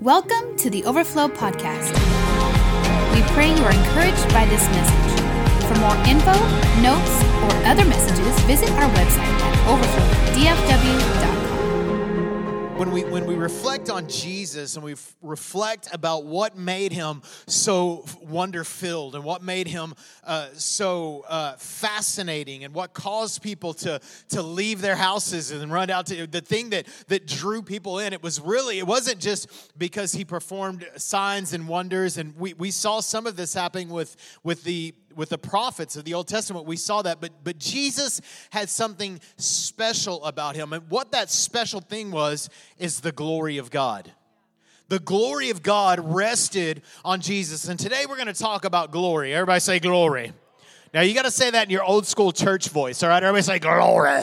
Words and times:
Welcome 0.00 0.56
to 0.56 0.70
the 0.70 0.82
Overflow 0.84 1.28
Podcast. 1.28 1.92
We 3.12 3.20
pray 3.34 3.54
you 3.54 3.62
are 3.62 3.70
encouraged 3.70 4.32
by 4.32 4.46
this 4.46 4.66
message. 4.70 5.20
For 5.68 5.78
more 5.78 5.94
info, 6.08 6.32
notes, 6.80 7.22
or 7.44 7.52
other 7.68 7.84
messages, 7.84 8.40
visit 8.44 8.70
our 8.70 8.88
website 8.92 9.36
at 9.42 9.54
overflowdfw.com 9.68 11.29
when 12.80 12.92
we 12.92 13.04
when 13.04 13.26
we 13.26 13.34
reflect 13.34 13.90
on 13.90 14.08
Jesus 14.08 14.74
and 14.74 14.82
we 14.82 14.92
f- 14.92 15.14
reflect 15.20 15.92
about 15.92 16.24
what 16.24 16.56
made 16.56 16.92
him 16.92 17.20
so 17.46 18.06
wonder 18.22 18.64
filled 18.64 19.14
and 19.14 19.22
what 19.22 19.42
made 19.42 19.66
him 19.66 19.92
uh, 20.24 20.48
so 20.54 21.22
uh, 21.28 21.56
fascinating 21.58 22.64
and 22.64 22.72
what 22.72 22.94
caused 22.94 23.42
people 23.42 23.74
to 23.74 24.00
to 24.30 24.40
leave 24.40 24.80
their 24.80 24.96
houses 24.96 25.50
and 25.50 25.70
run 25.70 25.90
out 25.90 26.06
to 26.06 26.26
the 26.26 26.40
thing 26.40 26.70
that 26.70 26.86
that 27.08 27.26
drew 27.26 27.60
people 27.60 27.98
in 27.98 28.14
it 28.14 28.22
was 28.22 28.40
really 28.40 28.78
it 28.78 28.86
wasn't 28.86 29.18
just 29.18 29.76
because 29.78 30.12
he 30.12 30.24
performed 30.24 30.88
signs 30.96 31.52
and 31.52 31.68
wonders 31.68 32.16
and 32.16 32.34
we 32.38 32.54
we 32.54 32.70
saw 32.70 33.00
some 33.00 33.26
of 33.26 33.36
this 33.36 33.52
happening 33.52 33.90
with 33.90 34.16
with 34.42 34.64
the 34.64 34.94
with 35.20 35.28
the 35.28 35.36
prophets 35.36 35.96
of 35.96 36.06
the 36.06 36.14
Old 36.14 36.26
Testament, 36.26 36.64
we 36.64 36.78
saw 36.78 37.02
that. 37.02 37.20
But, 37.20 37.44
but 37.44 37.58
Jesus 37.58 38.22
had 38.48 38.70
something 38.70 39.20
special 39.36 40.24
about 40.24 40.56
him. 40.56 40.72
And 40.72 40.88
what 40.88 41.12
that 41.12 41.30
special 41.30 41.82
thing 41.82 42.10
was 42.10 42.48
is 42.78 43.00
the 43.00 43.12
glory 43.12 43.58
of 43.58 43.70
God. 43.70 44.10
The 44.88 44.98
glory 44.98 45.50
of 45.50 45.62
God 45.62 46.00
rested 46.02 46.80
on 47.04 47.20
Jesus. 47.20 47.68
And 47.68 47.78
today 47.78 48.06
we're 48.08 48.16
going 48.16 48.28
to 48.28 48.32
talk 48.32 48.64
about 48.64 48.92
glory. 48.92 49.34
Everybody 49.34 49.60
say 49.60 49.78
glory. 49.78 50.32
Now 50.94 51.02
you 51.02 51.12
got 51.12 51.26
to 51.26 51.30
say 51.30 51.50
that 51.50 51.64
in 51.64 51.70
your 51.70 51.84
old 51.84 52.06
school 52.06 52.32
church 52.32 52.70
voice, 52.70 53.02
all 53.02 53.10
right? 53.10 53.22
Everybody 53.22 53.42
say 53.42 53.58
glory 53.58 54.22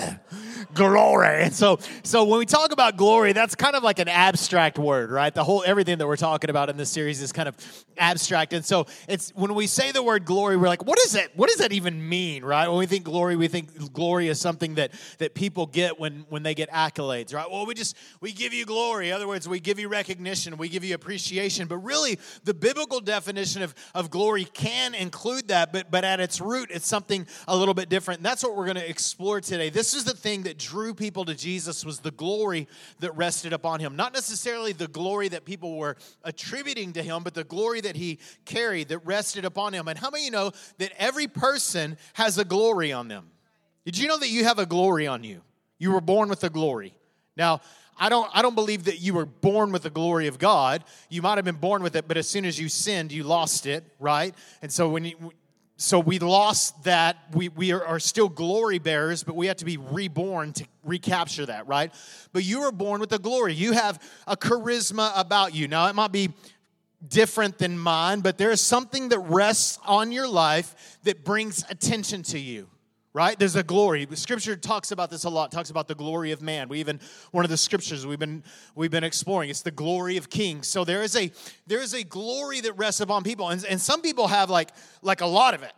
glory. 0.77 1.43
And 1.43 1.53
so, 1.53 1.79
so 2.03 2.23
when 2.23 2.39
we 2.39 2.45
talk 2.45 2.71
about 2.71 2.95
glory, 2.95 3.33
that's 3.33 3.55
kind 3.55 3.75
of 3.75 3.83
like 3.83 3.99
an 3.99 4.07
abstract 4.07 4.77
word, 4.77 5.11
right? 5.11 5.33
The 5.33 5.43
whole 5.43 5.63
everything 5.65 5.97
that 5.97 6.07
we're 6.07 6.15
talking 6.15 6.49
about 6.49 6.69
in 6.69 6.77
this 6.77 6.89
series 6.89 7.21
is 7.21 7.31
kind 7.31 7.49
of 7.49 7.55
abstract. 7.97 8.53
And 8.53 8.63
so 8.63 8.85
it's 9.07 9.31
when 9.35 9.53
we 9.55 9.67
say 9.67 9.91
the 9.91 10.03
word 10.03 10.25
glory, 10.25 10.55
we're 10.55 10.67
like, 10.67 10.85
what 10.85 10.99
is 10.99 11.15
it? 11.15 11.31
What 11.35 11.49
does 11.49 11.57
that 11.57 11.73
even 11.73 12.07
mean, 12.07 12.45
right? 12.45 12.67
When 12.67 12.77
we 12.77 12.85
think 12.85 13.03
glory, 13.03 13.35
we 13.35 13.47
think 13.47 13.93
glory 13.93 14.27
is 14.27 14.39
something 14.39 14.75
that 14.75 14.91
that 15.17 15.33
people 15.33 15.65
get 15.65 15.99
when 15.99 16.25
when 16.29 16.43
they 16.43 16.53
get 16.53 16.69
accolades, 16.71 17.33
right? 17.33 17.49
Well, 17.49 17.65
we 17.65 17.73
just 17.73 17.97
we 18.21 18.31
give 18.31 18.53
you 18.53 18.65
glory. 18.65 19.09
In 19.09 19.15
other 19.15 19.27
words, 19.27 19.49
we 19.49 19.59
give 19.59 19.79
you 19.79 19.89
recognition, 19.89 20.57
we 20.57 20.69
give 20.69 20.83
you 20.83 20.95
appreciation. 20.95 21.67
But 21.67 21.77
really, 21.77 22.19
the 22.43 22.53
biblical 22.53 22.99
definition 22.99 23.63
of, 23.63 23.73
of 23.95 24.09
glory 24.09 24.45
can 24.45 24.93
include 24.93 25.47
that, 25.47 25.73
but 25.73 25.89
but 25.89 26.03
at 26.03 26.19
its 26.19 26.39
root, 26.39 26.69
it's 26.71 26.87
something 26.87 27.25
a 27.47 27.57
little 27.57 27.73
bit 27.73 27.89
different. 27.89 28.19
And 28.19 28.25
that's 28.25 28.43
what 28.43 28.55
we're 28.55 28.65
going 28.65 28.77
to 28.77 28.89
explore 28.89 29.41
today. 29.41 29.69
This 29.69 29.93
is 29.93 30.03
the 30.03 30.15
thing 30.15 30.43
that 30.43 30.57
drew 30.67 30.93
people 30.93 31.23
to 31.25 31.33
Jesus 31.33 31.85
was 31.85 31.99
the 31.99 32.11
glory 32.11 32.67
that 32.99 33.15
rested 33.15 33.53
upon 33.53 33.79
him. 33.79 33.95
Not 33.95 34.13
necessarily 34.13 34.73
the 34.73 34.87
glory 34.87 35.29
that 35.29 35.45
people 35.45 35.77
were 35.77 35.95
attributing 36.23 36.93
to 36.93 37.03
him, 37.03 37.23
but 37.23 37.33
the 37.33 37.43
glory 37.43 37.81
that 37.81 37.95
he 37.95 38.19
carried 38.45 38.89
that 38.89 38.99
rested 38.99 39.45
upon 39.45 39.73
him. 39.73 39.87
And 39.87 39.97
how 39.97 40.09
many 40.09 40.25
you 40.25 40.31
know 40.31 40.51
that 40.77 40.91
every 40.97 41.27
person 41.27 41.97
has 42.13 42.37
a 42.37 42.45
glory 42.45 42.91
on 42.91 43.07
them? 43.07 43.29
Did 43.85 43.97
you 43.97 44.07
know 44.07 44.17
that 44.17 44.29
you 44.29 44.43
have 44.43 44.59
a 44.59 44.65
glory 44.65 45.07
on 45.07 45.23
you? 45.23 45.41
You 45.79 45.91
were 45.91 46.01
born 46.01 46.27
with 46.27 46.43
a 46.43 46.49
glory. 46.49 46.93
Now, 47.37 47.61
I 47.99 48.09
don't, 48.09 48.29
I 48.33 48.41
don't 48.41 48.55
believe 48.55 48.83
that 48.85 48.99
you 48.99 49.13
were 49.13 49.25
born 49.25 49.71
with 49.71 49.83
the 49.83 49.89
glory 49.89 50.27
of 50.27 50.37
God. 50.37 50.83
You 51.09 51.21
might 51.21 51.37
have 51.37 51.45
been 51.45 51.55
born 51.55 51.81
with 51.81 51.95
it, 51.95 52.07
but 52.07 52.17
as 52.17 52.27
soon 52.27 52.45
as 52.45 52.59
you 52.59 52.67
sinned, 52.67 53.11
you 53.11 53.23
lost 53.23 53.65
it, 53.65 53.85
right? 53.99 54.35
And 54.61 54.71
so 54.71 54.89
when 54.89 55.05
you, 55.05 55.31
so 55.77 55.99
we 55.99 56.17
lost 56.17 56.83
that. 56.83 57.17
We, 57.33 57.49
we 57.49 57.71
are, 57.71 57.99
still 57.99 58.29
glory 58.29 58.79
bearers, 58.79 59.23
but 59.23 59.35
we 59.35 59.45
have 59.47 59.57
to 59.57 59.65
be 59.65 59.77
reborn 59.77 60.53
to 60.53 60.65
recapture 60.83 61.45
that, 61.45 61.67
right? 61.67 61.93
But 62.33 62.43
you 62.43 62.61
were 62.61 62.71
born 62.71 62.99
with 62.99 63.11
the 63.11 63.19
glory. 63.19 63.53
You 63.53 63.73
have 63.73 64.01
a 64.25 64.35
charisma 64.35 65.11
about 65.15 65.53
you. 65.53 65.67
Now, 65.67 65.87
it 65.87 65.93
might 65.93 66.11
be 66.11 66.33
different 67.07 67.59
than 67.59 67.77
mine, 67.77 68.21
but 68.21 68.39
there 68.39 68.49
is 68.49 68.59
something 68.59 69.09
that 69.09 69.19
rests 69.19 69.77
on 69.85 70.11
your 70.11 70.27
life 70.27 70.97
that 71.03 71.23
brings 71.23 71.63
attention 71.69 72.23
to 72.23 72.39
you 72.39 72.67
right? 73.13 73.37
There's 73.37 73.55
a 73.55 73.63
glory. 73.63 74.07
Scripture 74.13 74.55
talks 74.55 74.91
about 74.91 75.09
this 75.09 75.23
a 75.23 75.29
lot 75.29 75.51
talks 75.51 75.69
about 75.69 75.87
the 75.87 75.95
glory 75.95 76.31
of 76.31 76.41
man. 76.41 76.69
We 76.69 76.79
even 76.79 76.99
one 77.31 77.45
of 77.45 77.49
the 77.49 77.57
scriptures 77.57 78.05
we've 78.05 78.19
been 78.19 78.43
we've 78.75 78.91
been 78.91 79.03
exploring 79.03 79.49
it's 79.49 79.61
the 79.61 79.71
glory 79.71 80.17
of 80.17 80.29
kings. 80.29 80.67
So 80.67 80.83
there 80.83 81.03
is 81.03 81.15
a 81.15 81.31
there 81.65 81.81
is 81.81 81.93
a 81.93 82.03
glory 82.03 82.61
that 82.61 82.73
rests 82.73 83.01
upon 83.01 83.23
people 83.23 83.49
and, 83.49 83.63
and 83.65 83.81
some 83.81 84.01
people 84.01 84.27
have 84.27 84.49
like 84.49 84.69
like 85.01 85.21
a 85.21 85.25
lot 85.25 85.53
of 85.53 85.63
it 85.63 85.73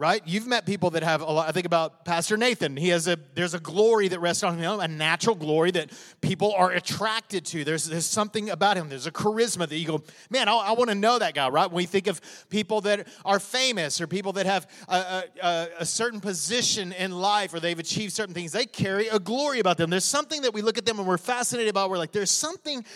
right? 0.00 0.22
You've 0.24 0.46
met 0.46 0.64
people 0.64 0.88
that 0.92 1.02
have 1.02 1.20
a 1.20 1.30
lot. 1.30 1.46
I 1.46 1.52
think 1.52 1.66
about 1.66 2.06
Pastor 2.06 2.38
Nathan. 2.38 2.74
He 2.74 2.88
has 2.88 3.06
a 3.06 3.18
there's 3.34 3.52
a 3.52 3.60
glory 3.60 4.08
that 4.08 4.18
rests 4.18 4.42
on 4.42 4.56
him, 4.56 4.80
a 4.80 4.88
natural 4.88 5.36
glory 5.36 5.72
that 5.72 5.90
people 6.22 6.54
are 6.54 6.70
attracted 6.70 7.44
to. 7.46 7.64
There's 7.64 7.84
there's 7.84 8.06
something 8.06 8.48
about 8.48 8.78
him. 8.78 8.88
There's 8.88 9.06
a 9.06 9.12
charisma 9.12 9.68
that 9.68 9.76
you 9.76 9.86
go, 9.86 10.02
man, 10.30 10.48
I, 10.48 10.54
I 10.54 10.72
want 10.72 10.88
to 10.88 10.94
know 10.94 11.18
that 11.18 11.34
guy, 11.34 11.50
right? 11.50 11.70
When 11.70 11.76
we 11.76 11.84
think 11.84 12.06
of 12.06 12.18
people 12.48 12.80
that 12.80 13.08
are 13.26 13.38
famous 13.38 14.00
or 14.00 14.06
people 14.06 14.32
that 14.32 14.46
have 14.46 14.66
a, 14.88 15.24
a, 15.42 15.68
a 15.80 15.86
certain 15.86 16.20
position 16.20 16.92
in 16.92 17.12
life 17.12 17.52
or 17.52 17.60
they've 17.60 17.78
achieved 17.78 18.14
certain 18.14 18.32
things, 18.32 18.52
they 18.52 18.64
carry 18.64 19.08
a 19.08 19.18
glory 19.18 19.60
about 19.60 19.76
them. 19.76 19.90
There's 19.90 20.06
something 20.06 20.40
that 20.42 20.54
we 20.54 20.62
look 20.62 20.78
at 20.78 20.86
them 20.86 20.98
and 20.98 21.06
we're 21.06 21.18
fascinated 21.18 21.68
about. 21.68 21.90
We're 21.90 21.98
like, 21.98 22.12
there's 22.12 22.30
something 22.30 22.86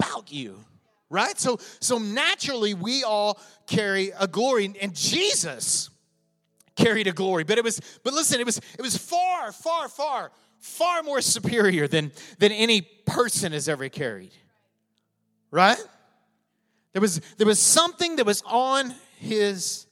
about 0.00 0.32
you 0.32 0.58
right 1.08 1.40
so 1.40 1.58
so 1.80 1.98
naturally 1.98 2.72
we 2.72 3.02
all 3.02 3.40
carry 3.66 4.12
a 4.18 4.28
glory 4.28 4.72
and 4.80 4.94
jesus 4.94 5.90
carried 6.82 7.06
a 7.06 7.12
glory. 7.12 7.44
But 7.44 7.58
it 7.58 7.64
was, 7.64 7.80
but 8.02 8.12
listen, 8.12 8.40
it 8.40 8.46
was 8.46 8.58
it 8.78 8.82
was 8.82 8.96
far, 8.96 9.52
far, 9.52 9.88
far, 9.88 10.32
far 10.58 11.02
more 11.02 11.20
superior 11.20 11.86
than 11.86 12.12
than 12.38 12.52
any 12.52 12.82
person 12.82 13.52
has 13.52 13.68
ever 13.68 13.88
carried. 13.88 14.32
Right? 15.50 15.78
There 16.92 17.02
was 17.02 17.20
there 17.36 17.46
was 17.46 17.58
something 17.58 18.16
that 18.16 18.26
was 18.26 18.42
on 18.46 18.94
his 19.18 19.86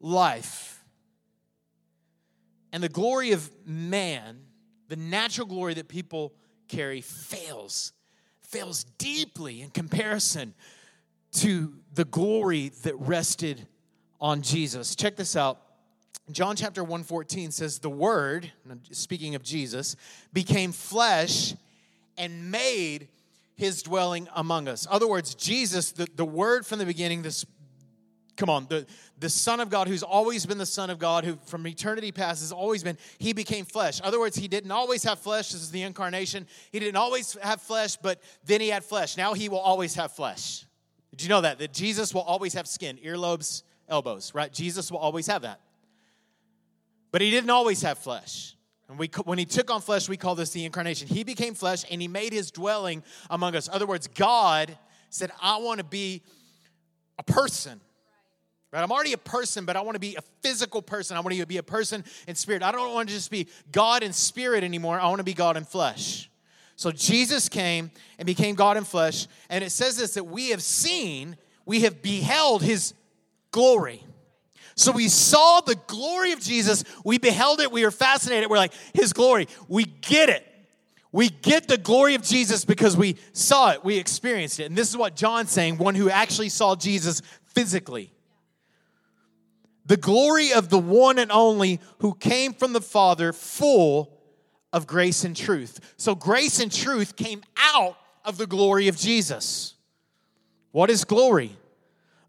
life. 0.00 0.84
And 2.72 2.82
the 2.82 2.88
glory 2.88 3.32
of 3.32 3.50
man, 3.66 4.40
the 4.88 4.96
natural 4.96 5.46
glory 5.46 5.74
that 5.74 5.88
people 5.88 6.34
carry, 6.68 7.00
fails, 7.00 7.92
fails 8.42 8.84
deeply 8.84 9.62
in 9.62 9.70
comparison 9.70 10.54
to 11.32 11.74
the 11.94 12.04
glory 12.04 12.70
that 12.82 12.94
rested 12.98 13.66
on 14.20 14.42
Jesus. 14.42 14.94
Check 14.94 15.16
this 15.16 15.36
out. 15.36 15.60
John 16.30 16.56
chapter 16.56 16.82
114 16.82 17.50
says, 17.50 17.78
The 17.78 17.90
Word, 17.90 18.52
speaking 18.90 19.34
of 19.34 19.42
Jesus, 19.42 19.96
became 20.32 20.72
flesh 20.72 21.54
and 22.16 22.50
made 22.50 23.08
his 23.56 23.82
dwelling 23.82 24.28
among 24.34 24.68
us. 24.68 24.86
other 24.90 25.08
words, 25.08 25.34
Jesus, 25.34 25.92
the, 25.92 26.06
the 26.14 26.24
Word 26.24 26.66
from 26.66 26.78
the 26.78 26.86
beginning, 26.86 27.22
this 27.22 27.44
come 28.36 28.48
on, 28.48 28.66
the, 28.68 28.86
the 29.18 29.28
Son 29.28 29.58
of 29.58 29.68
God, 29.68 29.88
who's 29.88 30.04
always 30.04 30.46
been 30.46 30.58
the 30.58 30.66
Son 30.66 30.90
of 30.90 30.98
God, 30.98 31.24
who 31.24 31.36
from 31.46 31.66
eternity 31.66 32.12
past 32.12 32.40
has 32.40 32.52
always 32.52 32.84
been, 32.84 32.96
he 33.18 33.32
became 33.32 33.64
flesh. 33.64 34.00
other 34.02 34.20
words, 34.20 34.36
he 34.36 34.48
didn't 34.48 34.70
always 34.70 35.02
have 35.02 35.18
flesh. 35.18 35.50
This 35.50 35.60
is 35.60 35.70
the 35.70 35.82
incarnation. 35.82 36.46
He 36.70 36.78
didn't 36.78 36.96
always 36.96 37.36
have 37.42 37.60
flesh, 37.60 37.96
but 37.96 38.22
then 38.44 38.60
he 38.60 38.68
had 38.68 38.84
flesh. 38.84 39.16
Now 39.16 39.34
he 39.34 39.48
will 39.48 39.58
always 39.58 39.96
have 39.96 40.12
flesh. 40.12 40.64
Did 41.10 41.22
you 41.22 41.28
know 41.28 41.40
that? 41.40 41.58
That 41.58 41.72
Jesus 41.72 42.14
will 42.14 42.22
always 42.22 42.54
have 42.54 42.68
skin, 42.68 42.98
earlobes, 43.04 43.64
elbows, 43.88 44.32
right? 44.34 44.52
Jesus 44.52 44.92
will 44.92 45.00
always 45.00 45.26
have 45.26 45.42
that. 45.42 45.60
But 47.10 47.20
he 47.20 47.30
didn't 47.30 47.50
always 47.50 47.82
have 47.82 47.98
flesh. 47.98 48.56
And 48.88 48.98
we, 48.98 49.10
when 49.24 49.38
he 49.38 49.44
took 49.44 49.70
on 49.70 49.80
flesh, 49.80 50.08
we 50.08 50.16
call 50.16 50.34
this 50.34 50.50
the 50.50 50.64
incarnation. 50.64 51.08
He 51.08 51.24
became 51.24 51.54
flesh 51.54 51.84
and 51.90 52.00
he 52.00 52.08
made 52.08 52.32
his 52.32 52.50
dwelling 52.50 53.02
among 53.28 53.54
us. 53.54 53.68
In 53.68 53.74
other 53.74 53.86
words, 53.86 54.06
God 54.06 54.76
said, 55.10 55.30
I 55.40 55.58
want 55.58 55.78
to 55.78 55.84
be 55.84 56.22
a 57.18 57.22
person. 57.22 57.80
Right? 58.72 58.82
I'm 58.82 58.92
already 58.92 59.12
a 59.14 59.18
person, 59.18 59.64
but 59.64 59.76
I 59.76 59.80
want 59.80 59.94
to 59.94 60.00
be 60.00 60.16
a 60.16 60.22
physical 60.42 60.82
person. 60.82 61.16
I 61.16 61.20
want 61.20 61.34
to 61.36 61.46
be 61.46 61.56
a 61.58 61.62
person 61.62 62.04
in 62.26 62.34
spirit. 62.34 62.62
I 62.62 62.72
don't 62.72 62.92
want 62.94 63.08
to 63.08 63.14
just 63.14 63.30
be 63.30 63.48
God 63.72 64.02
in 64.02 64.12
spirit 64.12 64.64
anymore. 64.64 65.00
I 65.00 65.06
want 65.08 65.18
to 65.18 65.24
be 65.24 65.34
God 65.34 65.56
in 65.56 65.64
flesh. 65.64 66.30
So 66.76 66.92
Jesus 66.92 67.48
came 67.48 67.90
and 68.18 68.26
became 68.26 68.54
God 68.54 68.76
in 68.76 68.84
flesh. 68.84 69.26
And 69.50 69.64
it 69.64 69.70
says 69.70 69.96
this 69.96 70.14
that 70.14 70.24
we 70.24 70.50
have 70.50 70.62
seen, 70.62 71.36
we 71.66 71.80
have 71.80 72.02
beheld 72.02 72.62
his 72.62 72.94
glory. 73.50 74.02
So 74.78 74.92
we 74.92 75.08
saw 75.08 75.60
the 75.60 75.74
glory 75.88 76.30
of 76.30 76.40
Jesus. 76.40 76.84
We 77.04 77.18
beheld 77.18 77.60
it. 77.60 77.72
We 77.72 77.84
were 77.84 77.90
fascinated. 77.90 78.48
We're 78.48 78.58
like, 78.58 78.72
His 78.94 79.12
glory. 79.12 79.48
We 79.66 79.84
get 79.84 80.28
it. 80.28 80.46
We 81.10 81.30
get 81.30 81.66
the 81.66 81.78
glory 81.78 82.14
of 82.14 82.22
Jesus 82.22 82.64
because 82.64 82.96
we 82.96 83.16
saw 83.32 83.70
it, 83.70 83.84
we 83.84 83.96
experienced 83.98 84.60
it. 84.60 84.64
And 84.64 84.76
this 84.76 84.88
is 84.88 84.96
what 84.96 85.16
John's 85.16 85.50
saying 85.50 85.78
one 85.78 85.94
who 85.94 86.10
actually 86.10 86.50
saw 86.50 86.76
Jesus 86.76 87.22
physically. 87.54 88.12
The 89.86 89.96
glory 89.96 90.52
of 90.52 90.68
the 90.68 90.78
one 90.78 91.18
and 91.18 91.32
only 91.32 91.80
who 91.98 92.14
came 92.14 92.52
from 92.52 92.72
the 92.72 92.80
Father, 92.80 93.32
full 93.32 94.12
of 94.72 94.86
grace 94.86 95.24
and 95.24 95.34
truth. 95.34 95.94
So, 95.96 96.14
grace 96.14 96.60
and 96.60 96.70
truth 96.70 97.16
came 97.16 97.42
out 97.56 97.96
of 98.24 98.36
the 98.36 98.46
glory 98.46 98.86
of 98.88 98.96
Jesus. 98.96 99.74
What 100.70 100.90
is 100.90 101.04
glory? 101.04 101.56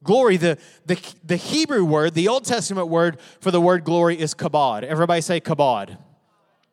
Glory, 0.03 0.37
the, 0.37 0.57
the, 0.85 0.97
the 1.23 1.35
Hebrew 1.35 1.83
word, 1.83 2.13
the 2.13 2.27
Old 2.27 2.45
Testament 2.45 2.87
word 2.87 3.19
for 3.41 3.51
the 3.51 3.59
word 3.59 3.83
glory 3.83 4.19
is 4.19 4.33
kabod. 4.33 4.83
Everybody 4.83 5.21
say 5.21 5.41
kabod. 5.41 5.97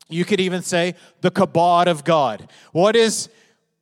You 0.08 0.24
could 0.24 0.40
even 0.40 0.62
say 0.62 0.94
the 1.20 1.30
kabod 1.30 1.86
of 1.86 2.04
God. 2.04 2.48
What 2.72 2.94
is 2.94 3.28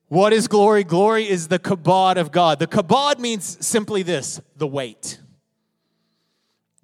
What 0.08 0.32
is 0.32 0.48
glory? 0.48 0.84
Glory 0.84 1.28
is 1.28 1.48
the 1.48 1.58
kabod 1.58 2.16
of 2.16 2.30
God. 2.30 2.58
The 2.58 2.66
kabod 2.66 3.18
means 3.18 3.58
simply 3.66 4.02
this 4.02 4.40
the 4.56 4.66
weight. 4.66 5.20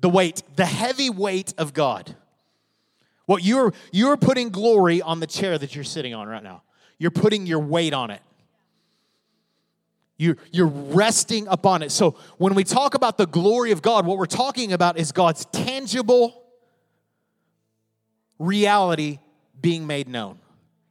The 0.01 0.09
weight, 0.09 0.43
the 0.57 0.67
heavy 0.67 1.11
weight 1.11 1.55
of 1.57 1.73
God. 1.73 2.17
What 3.27 3.43
you're 3.45 3.73
you're 3.93 4.17
putting 4.17 4.51
glory 4.51 5.01
on 5.01 5.21
the 5.21 5.27
chair 5.27 5.57
that 5.57 5.75
you're 5.75 5.85
sitting 5.85 6.15
on 6.15 6.29
right 6.29 6.43
now. 6.43 6.63
You're 6.99 7.11
putting 7.11 7.47
your 7.47 7.61
weight 7.61 7.95
on 7.95 8.11
it. 8.11 8.21
You're, 10.21 10.37
you're 10.53 10.67
resting 10.67 11.49
upon 11.49 11.81
it. 11.83 11.91
So 11.91 12.11
when 12.37 12.55
we 12.55 12.63
talk 12.63 12.95
about 12.95 13.17
the 13.17 13.27
glory 13.27 13.73
of 13.73 13.81
God, 13.81 14.05
what 14.05 14.19
we're 14.19 14.27
talking 14.27 14.75
about 14.75 14.99
is 14.99 15.13
God's 15.13 15.47
tangible 15.47 16.45
reality 18.39 19.19
being 19.59 19.87
made 19.87 20.09
known, 20.09 20.39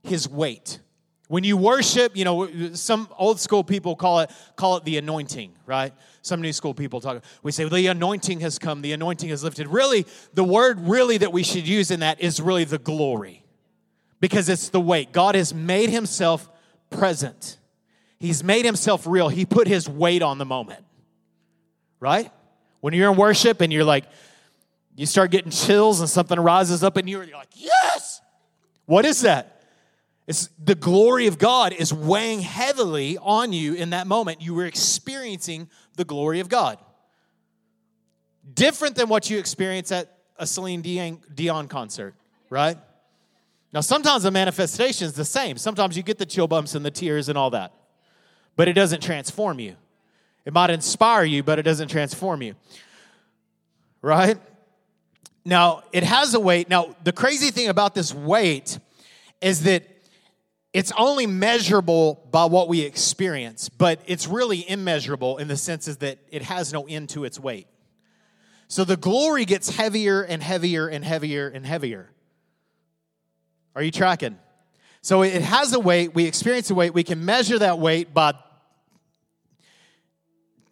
His 0.01 0.27
weight. 0.27 0.79
When 1.27 1.43
you 1.43 1.57
worship, 1.57 2.17
you 2.17 2.25
know, 2.25 2.73
some 2.73 3.07
old 3.19 3.39
school 3.39 3.63
people 3.63 3.95
call 3.95 4.21
it 4.21 4.31
call 4.55 4.77
it 4.77 4.83
the 4.83 4.97
anointing, 4.97 5.53
right? 5.67 5.93
Some 6.23 6.41
new 6.41 6.51
school 6.51 6.73
people 6.73 6.99
talk. 6.99 7.23
We 7.43 7.51
say 7.51 7.69
the 7.69 7.85
anointing 7.85 8.39
has 8.39 8.57
come, 8.57 8.81
the 8.81 8.93
anointing 8.93 9.29
has 9.29 9.43
lifted. 9.43 9.67
Really, 9.67 10.07
the 10.33 10.43
word 10.43 10.79
really 10.79 11.19
that 11.19 11.31
we 11.31 11.43
should 11.43 11.67
use 11.67 11.91
in 11.91 11.99
that 11.99 12.19
is 12.19 12.41
really 12.41 12.63
the 12.63 12.79
glory, 12.79 13.43
because 14.19 14.49
it's 14.49 14.69
the 14.69 14.81
weight. 14.81 15.11
God 15.11 15.35
has 15.35 15.53
made 15.53 15.91
Himself 15.91 16.49
present. 16.89 17.57
He's 18.19 18.43
made 18.43 18.65
himself 18.65 19.07
real. 19.07 19.29
He 19.29 19.45
put 19.45 19.67
his 19.67 19.87
weight 19.87 20.21
on 20.21 20.37
the 20.37 20.45
moment. 20.45 20.83
Right? 21.99 22.31
When 22.81 22.93
you're 22.93 23.11
in 23.11 23.17
worship 23.17 23.61
and 23.61 23.71
you're 23.71 23.85
like, 23.85 24.05
you 24.95 25.05
start 25.05 25.31
getting 25.31 25.51
chills 25.51 26.01
and 26.01 26.09
something 26.09 26.37
rises 26.37 26.83
up 26.83 26.97
in 26.97 27.07
you, 27.07 27.21
and 27.21 27.29
you're 27.29 27.37
like, 27.37 27.53
yes! 27.53 28.21
What 28.85 29.05
is 29.05 29.21
that? 29.21 29.61
It's 30.27 30.49
the 30.61 30.75
glory 30.75 31.27
of 31.27 31.37
God 31.37 31.73
is 31.73 31.93
weighing 31.93 32.41
heavily 32.41 33.17
on 33.17 33.53
you 33.53 33.73
in 33.73 33.91
that 33.91 34.07
moment. 34.07 34.41
You 34.41 34.53
were 34.53 34.65
experiencing 34.65 35.69
the 35.95 36.03
glory 36.03 36.41
of 36.41 36.49
God. 36.49 36.77
Different 38.53 38.95
than 38.95 39.07
what 39.07 39.29
you 39.29 39.39
experience 39.39 39.91
at 39.91 40.17
a 40.37 40.45
Celine 40.45 40.81
Dion 40.81 41.67
concert, 41.67 42.15
right? 42.49 42.77
Now, 43.71 43.81
sometimes 43.81 44.23
the 44.23 44.31
manifestation 44.31 45.07
is 45.07 45.13
the 45.13 45.25
same. 45.25 45.57
Sometimes 45.57 45.95
you 45.95 46.03
get 46.03 46.17
the 46.17 46.25
chill 46.25 46.47
bumps 46.47 46.75
and 46.75 46.85
the 46.85 46.91
tears 46.91 47.29
and 47.29 47.37
all 47.37 47.51
that 47.51 47.73
but 48.59 48.67
it 48.67 48.73
doesn't 48.73 49.01
transform 49.01 49.57
you. 49.57 49.77
It 50.43 50.51
might 50.51 50.69
inspire 50.69 51.23
you, 51.23 51.43
but 51.43 51.59
it 51.59 51.61
doesn't 51.61 51.87
transform 51.87 52.41
you. 52.41 52.55
Right? 54.01 54.37
Now, 55.45 55.83
it 55.93 56.03
has 56.03 56.33
a 56.33 56.41
weight. 56.41 56.69
Now, 56.69 56.93
the 57.05 57.13
crazy 57.13 57.51
thing 57.51 57.69
about 57.69 57.95
this 57.95 58.13
weight 58.13 58.77
is 59.39 59.63
that 59.63 59.85
it's 60.73 60.91
only 60.97 61.25
measurable 61.25 62.27
by 62.31 62.43
what 62.43 62.67
we 62.67 62.81
experience, 62.81 63.69
but 63.69 64.01
it's 64.05 64.27
really 64.27 64.69
immeasurable 64.69 65.37
in 65.37 65.47
the 65.47 65.55
sense 65.55 65.85
that 65.85 66.19
it 66.29 66.41
has 66.41 66.73
no 66.73 66.85
end 66.85 67.07
to 67.11 67.23
its 67.23 67.39
weight. 67.39 67.67
So 68.67 68.83
the 68.83 68.97
glory 68.97 69.45
gets 69.45 69.69
heavier 69.69 70.21
and 70.21 70.43
heavier 70.43 70.89
and 70.89 71.05
heavier 71.05 71.47
and 71.47 71.65
heavier. 71.65 72.09
Are 73.73 73.83
you 73.83 73.91
tracking? 73.91 74.37
So 75.01 75.21
it 75.21 75.43
has 75.43 75.71
a 75.71 75.79
weight, 75.79 76.13
we 76.13 76.25
experience 76.25 76.69
a 76.69 76.75
weight, 76.75 76.93
we 76.93 77.03
can 77.03 77.23
measure 77.23 77.57
that 77.57 77.79
weight 77.79 78.13
by 78.13 78.33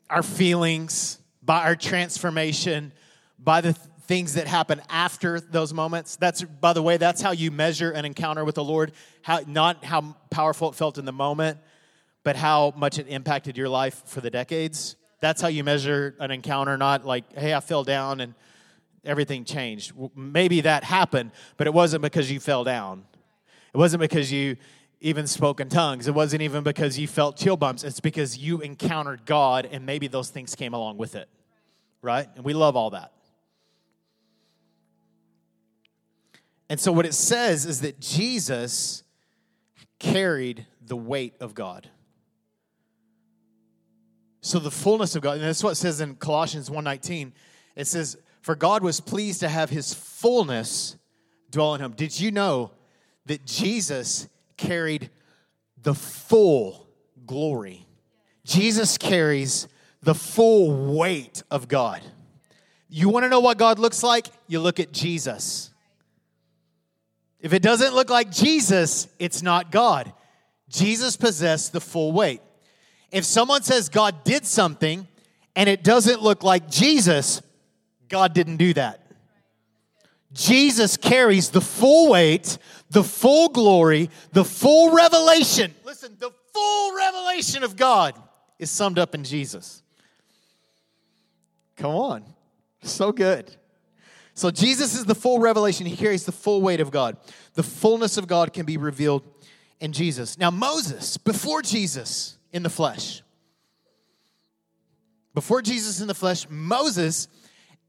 our 0.09 0.23
feelings, 0.23 1.19
by 1.43 1.63
our 1.63 1.75
transformation, 1.75 2.91
by 3.39 3.61
the 3.61 3.73
th- 3.73 3.85
things 4.03 4.35
that 4.35 4.47
happen 4.47 4.81
after 4.89 5.39
those 5.39 5.73
moments. 5.73 6.15
That's, 6.15 6.41
by 6.41 6.73
the 6.73 6.81
way, 6.81 6.97
that's 6.97 7.21
how 7.21 7.31
you 7.31 7.51
measure 7.51 7.91
an 7.91 8.05
encounter 8.05 8.45
with 8.45 8.55
the 8.55 8.63
Lord. 8.63 8.93
How, 9.21 9.41
not 9.45 9.83
how 9.83 10.15
powerful 10.29 10.69
it 10.69 10.75
felt 10.75 10.97
in 10.97 11.05
the 11.05 11.11
moment, 11.11 11.59
but 12.23 12.35
how 12.35 12.73
much 12.77 12.99
it 12.99 13.07
impacted 13.07 13.57
your 13.57 13.69
life 13.69 14.03
for 14.05 14.21
the 14.21 14.29
decades. 14.29 14.95
That's 15.19 15.41
how 15.41 15.49
you 15.49 15.63
measure 15.63 16.15
an 16.19 16.31
encounter, 16.31 16.77
not 16.77 17.05
like, 17.05 17.33
hey, 17.33 17.53
I 17.53 17.59
fell 17.59 17.83
down 17.83 18.21
and 18.21 18.33
everything 19.03 19.45
changed. 19.45 19.93
Maybe 20.15 20.61
that 20.61 20.83
happened, 20.83 21.31
but 21.57 21.67
it 21.67 21.73
wasn't 21.73 22.01
because 22.01 22.31
you 22.31 22.39
fell 22.39 22.63
down. 22.63 23.05
It 23.73 23.77
wasn't 23.77 24.01
because 24.01 24.31
you 24.31 24.57
even 24.99 25.27
spoke 25.27 25.59
in 25.59 25.69
tongues. 25.69 26.07
It 26.07 26.15
wasn't 26.15 26.41
even 26.41 26.63
because 26.63 26.97
you 26.97 27.07
felt 27.07 27.37
chill 27.37 27.57
bumps. 27.57 27.83
It's 27.83 27.99
because 27.99 28.37
you 28.37 28.61
encountered 28.61 29.25
God 29.25 29.67
and 29.71 29.85
maybe 29.85 30.07
those 30.07 30.29
things 30.29 30.55
came 30.55 30.73
along 30.73 30.97
with 30.97 31.15
it. 31.15 31.29
Right? 32.01 32.27
And 32.35 32.43
we 32.43 32.53
love 32.53 32.75
all 32.75 32.91
that. 32.91 33.11
And 36.69 36.79
so 36.79 36.91
what 36.91 37.05
it 37.05 37.13
says 37.13 37.65
is 37.65 37.81
that 37.81 37.99
Jesus 37.99 39.03
carried 39.99 40.65
the 40.81 40.97
weight 40.97 41.35
of 41.39 41.53
God. 41.53 41.89
So 44.41 44.59
the 44.59 44.71
fullness 44.71 45.15
of 45.15 45.21
God, 45.21 45.37
and 45.37 45.43
that's 45.43 45.63
what 45.63 45.71
it 45.71 45.75
says 45.75 46.01
in 46.01 46.15
Colossians 46.15 46.69
1:19. 46.69 47.33
It 47.75 47.87
says, 47.87 48.17
"For 48.41 48.55
God 48.55 48.83
was 48.83 48.99
pleased 48.99 49.39
to 49.41 49.49
have 49.49 49.69
his 49.69 49.93
fullness 49.93 50.95
dwell 51.49 51.75
in 51.75 51.81
him." 51.81 51.93
Did 51.93 52.19
you 52.19 52.31
know 52.31 52.71
that 53.25 53.45
Jesus 53.45 54.27
carried 54.57 55.09
the 55.81 55.93
full 55.93 56.87
glory. 57.25 57.85
Jesus 58.43 58.97
carries 58.97 59.67
the 60.01 60.15
full 60.15 60.93
weight 60.95 61.43
of 61.51 61.67
God. 61.67 62.01
You 62.89 63.09
want 63.09 63.25
to 63.25 63.29
know 63.29 63.39
what 63.39 63.57
God 63.57 63.79
looks 63.79 64.03
like? 64.03 64.27
You 64.47 64.59
look 64.59 64.79
at 64.79 64.91
Jesus. 64.91 65.71
If 67.39 67.53
it 67.53 67.61
doesn't 67.61 67.93
look 67.93 68.09
like 68.09 68.31
Jesus, 68.31 69.07
it's 69.19 69.41
not 69.41 69.71
God. 69.71 70.11
Jesus 70.69 71.15
possessed 71.17 71.73
the 71.73 71.81
full 71.81 72.11
weight. 72.11 72.41
If 73.11 73.25
someone 73.25 73.63
says 73.63 73.89
God 73.89 74.23
did 74.23 74.45
something 74.45 75.07
and 75.55 75.69
it 75.69 75.83
doesn't 75.83 76.21
look 76.21 76.43
like 76.43 76.69
Jesus, 76.69 77.41
God 78.09 78.33
didn't 78.33 78.57
do 78.57 78.73
that. 78.73 79.06
Jesus 80.37 80.97
carries 80.97 81.49
the 81.49 81.61
full 81.61 82.11
weight, 82.11 82.59
the 82.91 83.03
full 83.03 83.49
glory, 83.49 84.11
the 84.33 84.45
full 84.45 84.95
revelation. 84.95 85.73
Listen, 85.83 86.15
the 86.19 86.29
full 86.53 86.95
revelation 86.95 87.63
of 87.63 87.75
God 87.75 88.13
is 88.59 88.69
summed 88.69 88.99
up 88.99 89.15
in 89.15 89.23
Jesus. 89.23 89.81
Come 91.75 91.95
on. 91.95 92.23
So 92.83 93.11
good. 93.11 93.55
So 94.35 94.51
Jesus 94.51 94.93
is 94.93 95.05
the 95.05 95.15
full 95.15 95.39
revelation. 95.39 95.87
He 95.87 95.97
carries 95.97 96.25
the 96.25 96.31
full 96.31 96.61
weight 96.61 96.81
of 96.81 96.91
God. 96.91 97.17
The 97.55 97.63
fullness 97.63 98.17
of 98.17 98.27
God 98.27 98.53
can 98.53 98.67
be 98.67 98.77
revealed 98.77 99.23
in 99.79 99.91
Jesus. 99.91 100.37
Now, 100.37 100.51
Moses, 100.51 101.17
before 101.17 101.63
Jesus 101.63 102.37
in 102.53 102.61
the 102.61 102.69
flesh, 102.69 103.23
before 105.33 105.63
Jesus 105.63 105.99
in 105.99 106.07
the 106.07 106.13
flesh, 106.13 106.47
Moses 106.47 107.27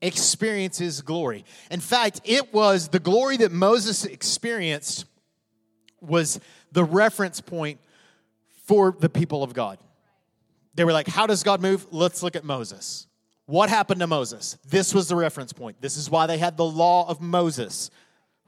experiences 0.01 1.01
glory. 1.01 1.45
In 1.71 1.81
fact, 1.81 2.21
it 2.25 2.53
was 2.53 2.89
the 2.89 3.01
glory 3.01 3.37
that 3.39 3.53
Moses 3.53 4.05
experienced 4.05 5.05
was 6.01 6.41
the 6.73 6.85
reference 6.85 7.41
point 7.41 7.81
for 8.67 8.95
the 8.99 9.09
people 9.09 9.43
of 9.43 9.55
God. 9.55 9.79
They 10.75 10.85
were 10.85 10.93
like, 10.93 11.09
How 11.09 11.27
does 11.27 11.43
God 11.43 11.61
move? 11.61 11.87
Let's 11.91 12.23
look 12.23 12.37
at 12.37 12.45
Moses. 12.45 13.07
What 13.47 13.71
happened 13.71 14.01
to 14.01 14.07
Moses? 14.07 14.59
This 14.69 14.95
was 14.95 15.09
the 15.09 15.17
reference 15.17 15.53
point. 15.53 15.81
This 15.81 15.97
is 15.97 16.11
why 16.11 16.27
they 16.27 16.37
had 16.37 16.57
the 16.57 16.67
law 16.67 17.09
of 17.09 17.21
Moses, 17.21 17.91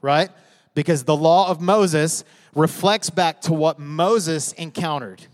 right? 0.01 0.29
Because 0.75 1.03
the 1.03 1.15
law 1.15 1.49
of 1.49 1.59
Moses 1.59 2.23
reflects 2.55 3.09
back 3.09 3.41
to 3.41 3.53
what 3.53 3.79
Moses 3.79 4.53
encountered, 4.53 5.25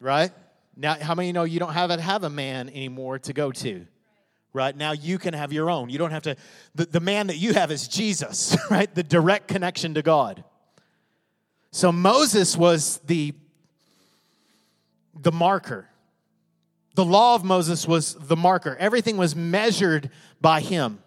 right? 0.00 0.30
Now, 0.76 0.94
how 0.94 1.16
many 1.16 1.32
know 1.32 1.42
you 1.42 1.58
don't 1.58 1.72
have, 1.72 1.90
have 1.90 2.22
a 2.22 2.30
man 2.30 2.68
anymore 2.68 3.18
to 3.18 3.32
go 3.32 3.50
to? 3.50 3.86
Right? 4.52 4.76
Now 4.76 4.92
you 4.92 5.18
can 5.18 5.34
have 5.34 5.52
your 5.52 5.70
own. 5.70 5.90
You 5.90 5.98
don't 5.98 6.10
have 6.10 6.22
to, 6.22 6.36
the, 6.74 6.86
the 6.86 7.00
man 7.00 7.28
that 7.28 7.36
you 7.36 7.54
have 7.54 7.70
is 7.70 7.88
Jesus, 7.88 8.56
right? 8.70 8.92
The 8.94 9.02
direct 9.02 9.48
connection 9.48 9.94
to 9.94 10.02
God. 10.02 10.44
So 11.70 11.92
Moses 11.92 12.56
was 12.56 12.98
the, 13.06 13.34
the 15.14 15.32
marker. 15.32 15.88
The 16.94 17.04
law 17.04 17.34
of 17.34 17.44
Moses 17.44 17.86
was 17.86 18.14
the 18.14 18.36
marker. 18.36 18.76
Everything 18.80 19.16
was 19.16 19.36
measured 19.36 20.10
by 20.40 20.60
him. 20.60 20.98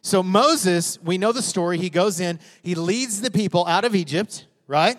So 0.00 0.22
Moses, 0.22 0.98
we 1.02 1.18
know 1.18 1.32
the 1.32 1.42
story. 1.42 1.78
He 1.78 1.90
goes 1.90 2.18
in, 2.18 2.40
he 2.62 2.74
leads 2.74 3.20
the 3.20 3.30
people 3.30 3.66
out 3.66 3.84
of 3.84 3.94
Egypt, 3.94 4.46
right? 4.66 4.96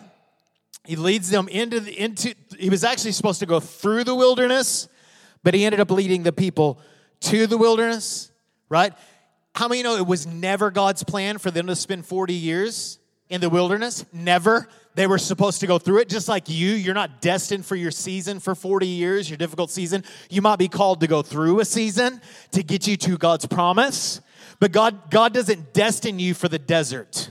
He 0.86 0.96
leads 0.96 1.30
them 1.30 1.48
into 1.48 1.80
the, 1.80 1.98
into 1.98 2.36
he 2.58 2.70
was 2.70 2.84
actually 2.84 3.14
supposed 3.14 3.40
to 3.40 3.46
go 3.46 3.60
through 3.60 4.04
the 4.04 4.16
wilderness, 4.16 4.88
but 5.42 5.54
he 5.54 5.66
ended 5.66 5.80
up 5.80 5.92
leading 5.92 6.24
the 6.24 6.32
people 6.34 6.80
to 7.24 7.48
the 7.48 7.58
wilderness, 7.58 8.32
right? 8.70 8.94
How 9.56 9.68
many 9.68 9.84
know 9.84 9.98
it 9.98 10.08
was 10.08 10.26
never 10.26 10.72
God's 10.72 11.04
plan 11.04 11.38
for 11.38 11.52
them 11.52 11.68
to 11.68 11.76
spend 11.76 12.06
40 12.06 12.34
years 12.34 13.00
in 13.30 13.42
the 13.42 13.50
wilderness? 13.50 14.06
Never. 14.12 14.68
They 14.96 15.08
were 15.08 15.18
supposed 15.18 15.60
to 15.62 15.68
go 15.68 15.80
through 15.80 16.00
it 16.00 16.10
just 16.10 16.28
like 16.28 16.50
you. 16.50 16.72
You're 16.72 16.94
not 16.94 17.22
destined 17.22 17.66
for 17.66 17.76
your 17.76 17.92
season 17.92 18.40
for 18.40 18.56
40 18.56 18.88
years, 18.88 19.30
your 19.30 19.38
difficult 19.38 19.72
season. 19.72 20.04
You 20.30 20.42
might 20.42 20.58
be 20.58 20.68
called 20.68 21.02
to 21.02 21.08
go 21.08 21.22
through 21.22 21.60
a 21.60 21.66
season 21.66 22.22
to 22.52 22.64
get 22.64 22.88
you 22.88 22.98
to 22.98 23.18
God's 23.18 23.46
promise. 23.46 24.22
But 24.60 24.72
God, 24.72 25.10
God 25.10 25.34
doesn't 25.34 25.74
destine 25.74 26.20
you 26.20 26.34
for 26.34 26.48
the 26.48 26.60
desert. 26.60 27.30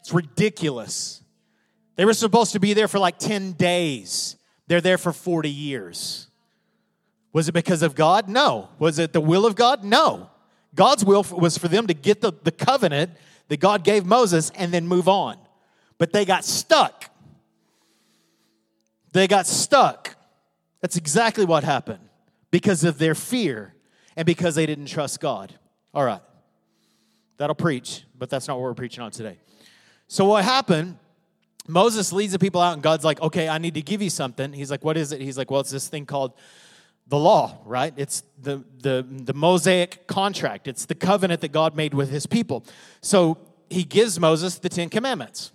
It's 0.00 0.12
ridiculous. 0.12 1.22
They 1.96 2.04
were 2.04 2.14
supposed 2.14 2.52
to 2.52 2.60
be 2.60 2.74
there 2.74 2.88
for 2.88 2.98
like 2.98 3.18
10 3.18 3.52
days. 3.52 4.36
They're 4.66 4.80
there 4.80 4.98
for 4.98 5.12
40 5.12 5.50
years. 5.50 6.28
Was 7.34 7.48
it 7.48 7.52
because 7.52 7.82
of 7.82 7.94
God? 7.94 8.28
No. 8.28 8.70
Was 8.78 8.98
it 8.98 9.12
the 9.12 9.20
will 9.20 9.44
of 9.44 9.56
God? 9.56 9.84
No. 9.84 10.30
God's 10.74 11.04
will 11.04 11.26
was 11.32 11.58
for 11.58 11.68
them 11.68 11.88
to 11.88 11.94
get 11.94 12.20
the, 12.20 12.32
the 12.44 12.52
covenant 12.52 13.10
that 13.48 13.58
God 13.58 13.82
gave 13.84 14.06
Moses 14.06 14.50
and 14.54 14.72
then 14.72 14.86
move 14.86 15.08
on. 15.08 15.36
But 15.98 16.12
they 16.12 16.24
got 16.24 16.44
stuck. 16.44 17.10
They 19.12 19.26
got 19.26 19.46
stuck. 19.48 20.16
That's 20.80 20.96
exactly 20.96 21.44
what 21.44 21.64
happened 21.64 22.08
because 22.52 22.84
of 22.84 22.98
their 22.98 23.16
fear 23.16 23.74
and 24.16 24.24
because 24.26 24.54
they 24.54 24.64
didn't 24.64 24.86
trust 24.86 25.20
God. 25.20 25.52
All 25.92 26.04
right. 26.04 26.22
That'll 27.36 27.56
preach, 27.56 28.04
but 28.16 28.30
that's 28.30 28.46
not 28.46 28.54
what 28.54 28.62
we're 28.62 28.74
preaching 28.74 29.02
on 29.02 29.10
today. 29.10 29.38
So, 30.06 30.24
what 30.26 30.44
happened? 30.44 30.98
Moses 31.66 32.12
leads 32.12 32.32
the 32.32 32.38
people 32.38 32.60
out, 32.60 32.74
and 32.74 32.82
God's 32.82 33.04
like, 33.04 33.20
okay, 33.20 33.48
I 33.48 33.58
need 33.58 33.74
to 33.74 33.82
give 33.82 34.02
you 34.02 34.10
something. 34.10 34.52
He's 34.52 34.70
like, 34.70 34.84
what 34.84 34.96
is 34.96 35.10
it? 35.12 35.20
He's 35.20 35.38
like, 35.38 35.50
well, 35.50 35.60
it's 35.60 35.70
this 35.70 35.88
thing 35.88 36.06
called 36.06 36.34
the 37.06 37.18
law, 37.18 37.58
right? 37.64 37.92
It's 37.96 38.22
the, 38.40 38.64
the, 38.78 39.06
the 39.08 39.34
Mosaic 39.34 40.06
contract, 40.06 40.68
it's 40.68 40.86
the 40.86 40.94
covenant 40.94 41.40
that 41.42 41.52
God 41.52 41.76
made 41.76 41.94
with 41.94 42.10
his 42.10 42.26
people. 42.26 42.64
So, 43.00 43.38
he 43.70 43.82
gives 43.82 44.20
Moses 44.20 44.58
the 44.58 44.68
Ten 44.68 44.88
Commandments 44.88 45.50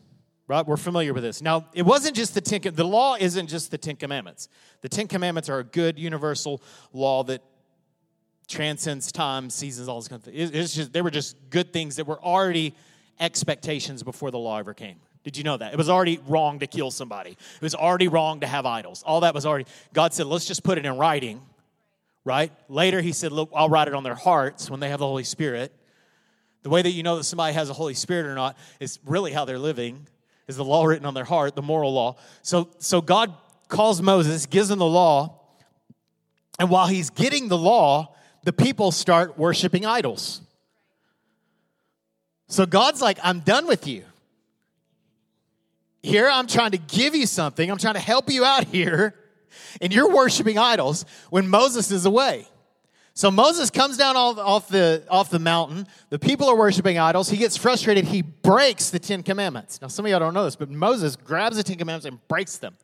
right? 0.49 0.65
We're 0.65 0.77
familiar 0.77 1.13
with 1.13 1.21
this. 1.21 1.41
Now, 1.43 1.67
it 1.73 1.83
wasn't 1.83 2.15
just 2.15 2.33
the 2.33 2.41
Ten, 2.41 2.61
the 2.73 2.83
law 2.83 3.15
isn't 3.17 3.47
just 3.47 3.71
the 3.71 3.77
Ten 3.77 3.95
Commandments. 3.95 4.49
The 4.81 4.89
Ten 4.89 5.07
Commandments 5.07 5.47
are 5.47 5.59
a 5.59 5.63
good 5.63 5.97
universal 5.97 6.61
law 6.91 7.23
that 7.25 7.43
transcends 8.47 9.11
time, 9.11 9.51
seasons, 9.51 9.87
all 9.87 9.99
this 9.99 10.07
kind 10.07 10.19
of 10.19 10.25
thing. 10.25 10.33
It's 10.35 10.73
just, 10.73 10.91
they 10.91 11.03
were 11.03 11.11
just 11.11 11.37
good 11.51 11.71
things 11.71 11.97
that 11.97 12.07
were 12.07 12.19
already 12.21 12.75
expectations 13.19 14.01
before 14.01 14.31
the 14.31 14.39
law 14.39 14.57
ever 14.57 14.73
came. 14.73 14.99
Did 15.23 15.37
you 15.37 15.43
know 15.43 15.57
that? 15.57 15.73
It 15.73 15.77
was 15.77 15.89
already 15.89 16.19
wrong 16.27 16.59
to 16.59 16.67
kill 16.67 16.91
somebody. 16.91 17.31
It 17.31 17.61
was 17.61 17.75
already 17.75 18.07
wrong 18.07 18.39
to 18.39 18.47
have 18.47 18.65
idols. 18.65 19.03
All 19.03 19.21
that 19.21 19.33
was 19.33 19.45
already, 19.45 19.65
God 19.93 20.13
said, 20.13 20.27
let's 20.27 20.45
just 20.45 20.63
put 20.63 20.77
it 20.77 20.85
in 20.85 20.97
writing, 20.97 21.41
right? 22.23 22.51
Later, 22.69 23.01
He 23.01 23.11
said, 23.11 23.31
look, 23.31 23.49
I'll 23.53 23.69
write 23.69 23.87
it 23.87 23.93
on 23.93 24.03
their 24.03 24.15
hearts 24.15 24.69
when 24.69 24.79
they 24.79 24.89
have 24.89 24.99
the 24.99 25.07
Holy 25.07 25.25
Spirit. 25.25 25.73
The 26.63 26.69
way 26.69 26.81
that 26.81 26.91
you 26.91 27.03
know 27.03 27.17
that 27.17 27.23
somebody 27.25 27.53
has 27.53 27.67
the 27.67 27.73
Holy 27.73 27.93
Spirit 27.93 28.25
or 28.25 28.35
not 28.35 28.57
is 28.79 28.99
really 29.05 29.31
how 29.31 29.45
they're 29.45 29.59
living 29.59 30.07
is 30.47 30.55
the 30.55 30.65
law 30.65 30.83
written 30.83 31.05
on 31.05 31.13
their 31.13 31.25
heart, 31.25 31.55
the 31.55 31.61
moral 31.61 31.93
law. 31.93 32.15
So, 32.41 32.69
so 32.79 33.01
God 33.01 33.33
calls 33.67 34.01
Moses, 34.01 34.45
gives 34.45 34.71
him 34.71 34.79
the 34.79 34.85
law, 34.85 35.39
and 36.57 36.69
while 36.69 36.87
he's 36.87 37.09
getting 37.09 37.47
the 37.47 37.57
law, 37.57 38.15
the 38.43 38.51
people 38.51 38.91
start 38.91 39.37
worshiping 39.37 39.85
idols. 39.85 40.41
So 42.47 42.65
God's 42.65 43.01
like, 43.01 43.19
I'm 43.23 43.41
done 43.41 43.67
with 43.67 43.87
you. 43.87 44.03
Here, 46.01 46.29
I'm 46.29 46.47
trying 46.47 46.71
to 46.71 46.77
give 46.77 47.15
you 47.15 47.25
something, 47.25 47.69
I'm 47.69 47.77
trying 47.77 47.95
to 47.95 47.99
help 47.99 48.29
you 48.29 48.45
out 48.45 48.65
here, 48.65 49.15
and 49.81 49.93
you're 49.93 50.13
worshiping 50.13 50.57
idols 50.57 51.05
when 51.29 51.47
Moses 51.47 51.91
is 51.91 52.05
away. 52.05 52.47
So 53.13 53.29
Moses 53.29 53.69
comes 53.69 53.97
down 53.97 54.15
off 54.15 54.69
the, 54.69 55.03
off 55.09 55.29
the 55.29 55.39
mountain. 55.39 55.87
The 56.09 56.17
people 56.17 56.47
are 56.47 56.55
worshiping 56.55 56.97
idols. 56.97 57.29
He 57.29 57.35
gets 57.35 57.57
frustrated. 57.57 58.05
He 58.05 58.21
breaks 58.21 58.91
the 58.91 58.99
Ten 58.99 59.23
Commandments. 59.23 59.81
Now, 59.81 59.89
some 59.89 60.05
of 60.05 60.09
y'all 60.09 60.21
don't 60.21 60.33
know 60.33 60.45
this, 60.45 60.55
but 60.55 60.69
Moses 60.69 61.17
grabs 61.17 61.57
the 61.57 61.63
Ten 61.63 61.77
Commandments 61.77 62.05
and 62.05 62.25
breaks 62.29 62.59
them. 62.59 62.77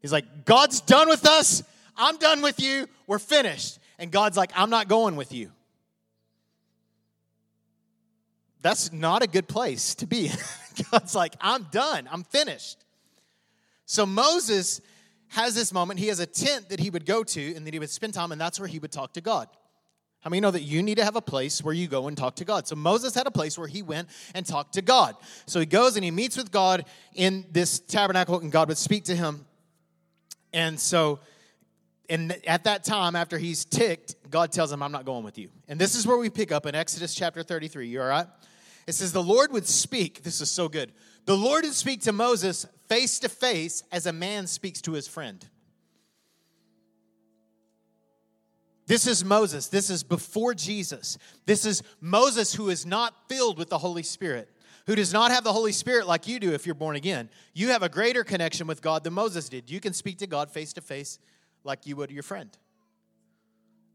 He's 0.00 0.12
like, 0.12 0.44
God's 0.44 0.80
done 0.80 1.08
with 1.08 1.26
us. 1.26 1.64
I'm 1.96 2.18
done 2.18 2.40
with 2.40 2.60
you. 2.60 2.86
We're 3.08 3.18
finished. 3.18 3.80
And 3.98 4.12
God's 4.12 4.36
like, 4.36 4.52
I'm 4.54 4.70
not 4.70 4.86
going 4.86 5.16
with 5.16 5.32
you. 5.32 5.50
That's 8.64 8.94
not 8.94 9.22
a 9.22 9.26
good 9.26 9.46
place 9.46 9.94
to 9.96 10.06
be. 10.06 10.30
God's 10.90 11.14
like, 11.14 11.34
I'm 11.38 11.64
done. 11.64 12.08
I'm 12.10 12.24
finished. 12.24 12.78
So 13.84 14.06
Moses 14.06 14.80
has 15.28 15.54
this 15.54 15.70
moment. 15.70 16.00
He 16.00 16.08
has 16.08 16.18
a 16.18 16.24
tent 16.24 16.70
that 16.70 16.80
he 16.80 16.88
would 16.88 17.04
go 17.04 17.22
to 17.24 17.54
and 17.54 17.66
that 17.66 17.74
he 17.74 17.78
would 17.78 17.90
spend 17.90 18.14
time, 18.14 18.32
and 18.32 18.40
that's 18.40 18.58
where 18.58 18.66
he 18.66 18.78
would 18.78 18.90
talk 18.90 19.12
to 19.12 19.20
God. 19.20 19.48
How 20.20 20.30
many 20.30 20.40
know 20.40 20.50
that 20.50 20.62
you 20.62 20.82
need 20.82 20.94
to 20.94 21.04
have 21.04 21.14
a 21.14 21.20
place 21.20 21.62
where 21.62 21.74
you 21.74 21.88
go 21.88 22.08
and 22.08 22.16
talk 22.16 22.36
to 22.36 22.46
God? 22.46 22.66
So 22.66 22.74
Moses 22.74 23.14
had 23.14 23.26
a 23.26 23.30
place 23.30 23.58
where 23.58 23.68
he 23.68 23.82
went 23.82 24.08
and 24.34 24.46
talked 24.46 24.72
to 24.74 24.82
God. 24.82 25.14
So 25.44 25.60
he 25.60 25.66
goes 25.66 25.96
and 25.96 26.04
he 26.04 26.10
meets 26.10 26.38
with 26.38 26.50
God 26.50 26.86
in 27.14 27.44
this 27.52 27.80
tabernacle, 27.80 28.40
and 28.40 28.50
God 28.50 28.68
would 28.68 28.78
speak 28.78 29.04
to 29.04 29.14
him. 29.14 29.44
And 30.54 30.80
so, 30.80 31.20
and 32.08 32.40
at 32.46 32.64
that 32.64 32.82
time, 32.82 33.14
after 33.14 33.36
he's 33.36 33.66
ticked, 33.66 34.14
God 34.30 34.52
tells 34.52 34.72
him, 34.72 34.82
I'm 34.82 34.92
not 34.92 35.04
going 35.04 35.22
with 35.22 35.36
you. 35.36 35.50
And 35.68 35.78
this 35.78 35.94
is 35.94 36.06
where 36.06 36.16
we 36.16 36.30
pick 36.30 36.50
up 36.50 36.64
in 36.64 36.74
Exodus 36.74 37.14
chapter 37.14 37.42
33. 37.42 37.88
You 37.88 38.00
all 38.00 38.08
right? 38.08 38.26
It 38.86 38.94
says, 38.94 39.12
The 39.12 39.22
Lord 39.22 39.52
would 39.52 39.66
speak. 39.66 40.22
This 40.22 40.40
is 40.40 40.50
so 40.50 40.68
good. 40.68 40.92
The 41.26 41.36
Lord 41.36 41.64
would 41.64 41.74
speak 41.74 42.02
to 42.02 42.12
Moses 42.12 42.66
face 42.88 43.18
to 43.20 43.28
face 43.28 43.82
as 43.90 44.06
a 44.06 44.12
man 44.12 44.46
speaks 44.46 44.82
to 44.82 44.92
his 44.92 45.08
friend. 45.08 45.44
This 48.86 49.06
is 49.06 49.24
Moses. 49.24 49.68
This 49.68 49.88
is 49.88 50.02
before 50.02 50.54
Jesus. 50.54 51.16
This 51.46 51.64
is 51.64 51.82
Moses 52.00 52.54
who 52.54 52.68
is 52.68 52.84
not 52.84 53.14
filled 53.28 53.58
with 53.58 53.70
the 53.70 53.78
Holy 53.78 54.02
Spirit, 54.02 54.50
who 54.86 54.94
does 54.94 55.12
not 55.12 55.30
have 55.30 55.42
the 55.42 55.52
Holy 55.52 55.72
Spirit 55.72 56.06
like 56.06 56.28
you 56.28 56.38
do 56.38 56.52
if 56.52 56.66
you're 56.66 56.74
born 56.74 56.96
again. 56.96 57.30
You 57.54 57.68
have 57.68 57.82
a 57.82 57.88
greater 57.88 58.24
connection 58.24 58.66
with 58.66 58.82
God 58.82 59.02
than 59.02 59.14
Moses 59.14 59.48
did. 59.48 59.70
You 59.70 59.80
can 59.80 59.94
speak 59.94 60.18
to 60.18 60.26
God 60.26 60.50
face 60.50 60.74
to 60.74 60.82
face 60.82 61.18
like 61.64 61.86
you 61.86 61.96
would 61.96 62.10
your 62.10 62.22
friend. 62.22 62.50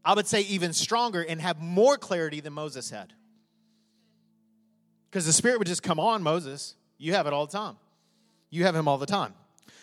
I 0.04 0.14
would 0.14 0.26
say 0.26 0.40
even 0.42 0.72
stronger 0.72 1.22
and 1.22 1.40
have 1.40 1.60
more 1.60 1.96
clarity 1.96 2.40
than 2.40 2.54
Moses 2.54 2.90
had. 2.90 3.12
Because 5.10 5.26
the 5.26 5.32
Spirit 5.32 5.58
would 5.58 5.66
just 5.66 5.82
come 5.82 5.98
on 5.98 6.22
Moses. 6.22 6.76
You 6.98 7.14
have 7.14 7.26
it 7.26 7.32
all 7.32 7.46
the 7.46 7.52
time. 7.52 7.76
You 8.50 8.64
have 8.64 8.76
him 8.76 8.86
all 8.86 8.98
the 8.98 9.06
time. 9.06 9.34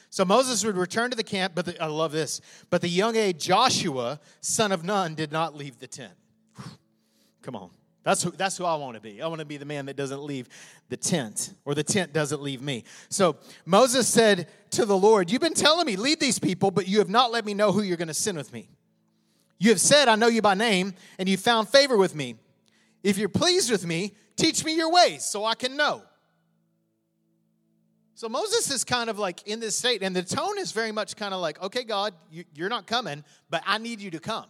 So 0.10 0.24
Moses 0.24 0.64
would 0.64 0.78
return 0.78 1.10
to 1.10 1.18
the 1.18 1.24
camp, 1.24 1.54
but 1.54 1.66
the, 1.66 1.82
I 1.84 1.88
love 1.88 2.12
this. 2.12 2.40
But 2.70 2.82
the 2.82 2.88
young 2.88 3.16
age 3.16 3.44
Joshua, 3.44 4.20
son 4.40 4.72
of 4.72 4.84
Nun, 4.84 5.16
did 5.16 5.32
not 5.32 5.56
leave 5.56 5.80
the 5.80 5.88
tent. 5.88 6.14
Come 7.42 7.56
on. 7.56 7.70
That's 8.04 8.24
who, 8.24 8.32
that's 8.32 8.58
who 8.58 8.64
I 8.64 8.76
want 8.76 8.96
to 8.96 9.02
be. 9.02 9.22
I 9.22 9.28
want 9.28 9.40
to 9.40 9.46
be 9.46 9.58
the 9.58 9.66
man 9.66 9.86
that 9.88 9.98
doesn't 9.98 10.24
leave 10.24 10.48
the 10.88 10.96
tent, 10.96 11.54
or 11.66 11.76
the 11.76 11.84
tent 11.84 12.14
doesn't 12.14 12.42
leave 12.42 12.62
me. 12.62 12.86
So 13.10 13.36
Moses 13.66 14.08
said 14.08 14.48
to 14.72 14.86
the 14.86 14.98
Lord, 14.98 15.30
You've 15.30 15.42
been 15.42 15.54
telling 15.54 15.86
me, 15.86 15.98
lead 15.98 16.22
these 16.22 16.40
people, 16.40 16.72
but 16.72 16.88
you 16.88 17.00
have 17.00 17.10
not 17.10 17.34
let 17.34 17.44
me 17.44 17.54
know 17.54 17.74
who 17.74 17.82
you're 17.82 17.98
going 17.98 18.08
to 18.08 18.14
send 18.14 18.38
with 18.38 18.54
me. 18.54 18.70
You 19.60 19.72
have 19.72 19.82
said, 19.82 20.08
I 20.08 20.16
know 20.16 20.28
you 20.28 20.42
by 20.42 20.54
name, 20.54 20.94
and 21.20 21.28
you 21.28 21.36
found 21.36 21.68
favor 21.68 21.98
with 21.98 22.16
me. 22.16 22.36
If 23.04 23.18
you're 23.18 23.28
pleased 23.28 23.70
with 23.70 23.86
me, 23.86 24.14
teach 24.38 24.64
me 24.64 24.76
your 24.76 24.92
ways 24.92 25.26
so 25.26 25.44
I 25.44 25.56
can 25.56 25.76
know. 25.76 26.04
So 28.16 28.28
Moses 28.30 28.72
is 28.72 28.84
kind 28.84 29.10
of 29.10 29.20
like 29.20 29.48
in 29.48 29.60
this 29.60 29.78
state, 29.78 30.02
and 30.02 30.16
the 30.16 30.24
tone 30.24 30.58
is 30.58 30.72
very 30.72 30.92
much 30.92 31.16
kind 31.16 31.34
of 31.34 31.42
like, 31.42 31.62
okay, 31.62 31.84
God, 31.84 32.14
you, 32.32 32.46
are 32.66 32.70
not 32.70 32.88
coming, 32.88 33.24
but 33.50 33.62
I 33.66 33.78
need 33.78 34.02
you 34.02 34.10
to 34.12 34.20
come. 34.20 34.46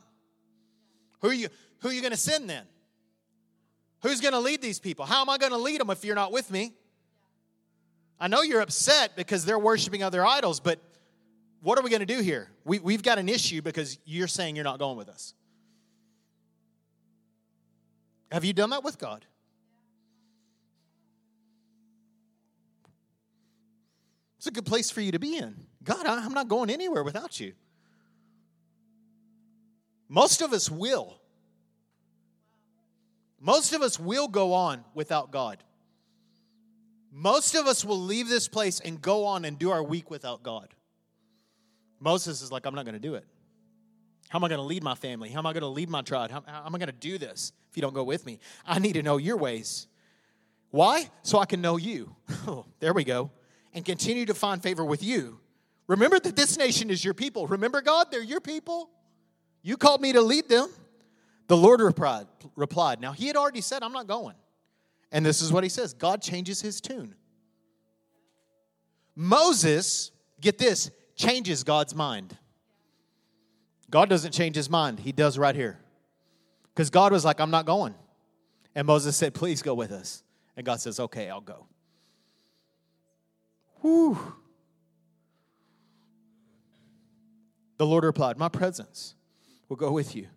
Who 1.21 1.29
are 1.29 1.33
you, 1.33 1.49
who 1.79 1.89
are 1.89 1.91
you 1.91 1.99
going 2.01 2.11
to 2.11 2.17
send 2.17 2.49
then? 2.49 2.63
Who's 4.03 4.21
going 4.21 4.33
to 4.33 4.39
lead 4.39 4.61
these 4.61 4.79
people? 4.79 5.05
How 5.05 5.21
am 5.21 5.29
I 5.29 5.37
going 5.37 5.51
to 5.51 5.57
lead 5.57 5.81
them 5.81 5.89
if 5.89 6.05
you're 6.05 6.15
not 6.15 6.31
with 6.31 6.49
me? 6.49 6.73
I 8.19 8.27
know 8.27 8.41
you're 8.41 8.61
upset 8.61 9.15
because 9.15 9.43
they're 9.43 9.59
worshiping 9.59 10.01
other 10.01 10.25
idols, 10.25 10.59
but 10.59 10.79
what 11.61 11.77
are 11.77 11.81
we 11.81 11.89
going 11.89 11.99
to 11.99 12.05
do 12.05 12.21
here? 12.21 12.49
We, 12.63 12.79
we've 12.79 13.03
got 13.03 13.19
an 13.19 13.27
issue 13.27 13.61
because 13.61 13.99
you're 14.05 14.27
saying 14.27 14.55
you're 14.55 14.63
not 14.63 14.79
going 14.79 14.97
with 14.97 15.09
us. 15.09 15.33
Have 18.31 18.45
you 18.45 18.53
done 18.53 18.69
that 18.69 18.83
with 18.83 18.97
God? 18.97 19.25
A 24.47 24.51
good 24.51 24.65
place 24.65 24.89
for 24.89 25.01
you 25.01 25.11
to 25.11 25.19
be 25.19 25.37
in. 25.37 25.55
God, 25.83 26.05
I'm 26.05 26.33
not 26.33 26.47
going 26.47 26.69
anywhere 26.69 27.03
without 27.03 27.39
you. 27.39 27.53
Most 30.07 30.41
of 30.41 30.53
us 30.53 30.71
will. 30.71 31.19
Most 33.39 33.73
of 33.73 33.81
us 33.81 33.99
will 33.99 34.27
go 34.27 34.53
on 34.53 34.83
without 34.93 35.31
God. 35.31 35.63
Most 37.11 37.55
of 37.55 37.67
us 37.67 37.83
will 37.83 37.99
leave 37.99 38.29
this 38.29 38.47
place 38.47 38.79
and 38.79 39.01
go 39.01 39.25
on 39.25 39.43
and 39.43 39.59
do 39.59 39.69
our 39.71 39.83
week 39.83 40.09
without 40.09 40.43
God. 40.43 40.69
Moses 41.99 42.41
is 42.41 42.51
like, 42.51 42.65
I'm 42.65 42.75
not 42.75 42.85
going 42.85 42.93
to 42.93 42.99
do 42.99 43.15
it. 43.15 43.25
How 44.29 44.39
am 44.39 44.43
I 44.43 44.49
going 44.49 44.59
to 44.59 44.65
lead 44.65 44.83
my 44.83 44.95
family? 44.95 45.29
How 45.29 45.39
am 45.39 45.45
I 45.45 45.53
going 45.53 45.61
to 45.61 45.67
lead 45.67 45.89
my 45.89 46.01
tribe? 46.01 46.31
How, 46.31 46.43
how 46.45 46.65
am 46.65 46.75
I 46.75 46.77
going 46.77 46.87
to 46.87 46.93
do 46.93 47.17
this 47.17 47.51
if 47.69 47.77
you 47.77 47.81
don't 47.81 47.93
go 47.93 48.03
with 48.03 48.25
me? 48.25 48.39
I 48.65 48.79
need 48.79 48.93
to 48.93 49.03
know 49.03 49.17
your 49.17 49.37
ways. 49.37 49.87
Why? 50.69 51.09
So 51.23 51.39
I 51.39 51.45
can 51.45 51.61
know 51.61 51.75
you. 51.75 52.15
Oh, 52.47 52.65
there 52.79 52.93
we 52.93 53.03
go 53.03 53.31
and 53.73 53.85
continue 53.85 54.25
to 54.25 54.33
find 54.33 54.61
favor 54.61 54.83
with 54.83 55.03
you. 55.03 55.39
Remember 55.87 56.19
that 56.19 56.35
this 56.35 56.57
nation 56.57 56.89
is 56.89 57.03
your 57.03 57.13
people. 57.13 57.47
Remember, 57.47 57.81
God, 57.81 58.07
they're 58.11 58.21
your 58.21 58.41
people. 58.41 58.89
You 59.61 59.77
called 59.77 60.01
me 60.01 60.13
to 60.13 60.21
lead 60.21 60.49
them. 60.49 60.69
The 61.47 61.57
Lord 61.57 61.81
replied, 61.81 62.99
Now, 62.99 63.13
he 63.13 63.27
had 63.27 63.37
already 63.37 63.61
said, 63.61 63.83
I'm 63.83 63.93
not 63.93 64.07
going. 64.07 64.35
And 65.11 65.25
this 65.25 65.41
is 65.41 65.51
what 65.51 65.63
he 65.63 65.69
says 65.69 65.93
God 65.93 66.21
changes 66.21 66.61
his 66.61 66.81
tune. 66.81 67.15
Moses, 69.15 70.11
get 70.41 70.57
this, 70.57 70.91
changes 71.15 71.63
God's 71.63 71.95
mind. 71.95 72.37
God 73.89 74.09
doesn't 74.09 74.33
change 74.33 74.55
his 74.55 74.69
mind, 74.69 74.99
he 74.99 75.11
does 75.11 75.37
right 75.37 75.55
here. 75.55 75.79
Because 76.73 76.89
God 76.89 77.11
was 77.11 77.25
like, 77.25 77.39
I'm 77.39 77.49
not 77.49 77.65
going. 77.65 77.95
And 78.75 78.85
Moses 78.85 79.15
said, 79.15 79.33
Please 79.33 79.61
go 79.61 79.73
with 79.73 79.91
us. 79.91 80.23
And 80.55 80.65
God 80.65 80.79
says, 80.81 80.99
Okay, 80.99 81.29
I'll 81.29 81.41
go. 81.41 81.65
Whew. 83.87 84.17
The 87.77 87.85
Lord 87.85 88.03
replied, 88.03 88.37
My 88.37 88.49
presence 88.49 89.15
will 89.69 89.77
go 89.77 89.93
with 89.93 90.13
you, 90.13 90.27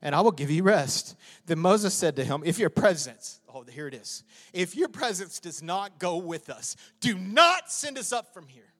and 0.00 0.14
I 0.14 0.20
will 0.20 0.30
give 0.30 0.48
you 0.48 0.62
rest. 0.62 1.16
Then 1.46 1.58
Moses 1.58 1.92
said 1.92 2.14
to 2.16 2.24
him, 2.24 2.42
If 2.44 2.60
your 2.60 2.70
presence, 2.70 3.40
oh, 3.52 3.64
here 3.64 3.88
it 3.88 3.94
is, 3.94 4.22
if 4.52 4.76
your 4.76 4.88
presence 4.88 5.40
does 5.40 5.60
not 5.60 5.98
go 5.98 6.18
with 6.18 6.50
us, 6.50 6.76
do 7.00 7.18
not 7.18 7.72
send 7.72 7.98
us 7.98 8.12
up 8.12 8.32
from 8.32 8.46
here. 8.46 8.72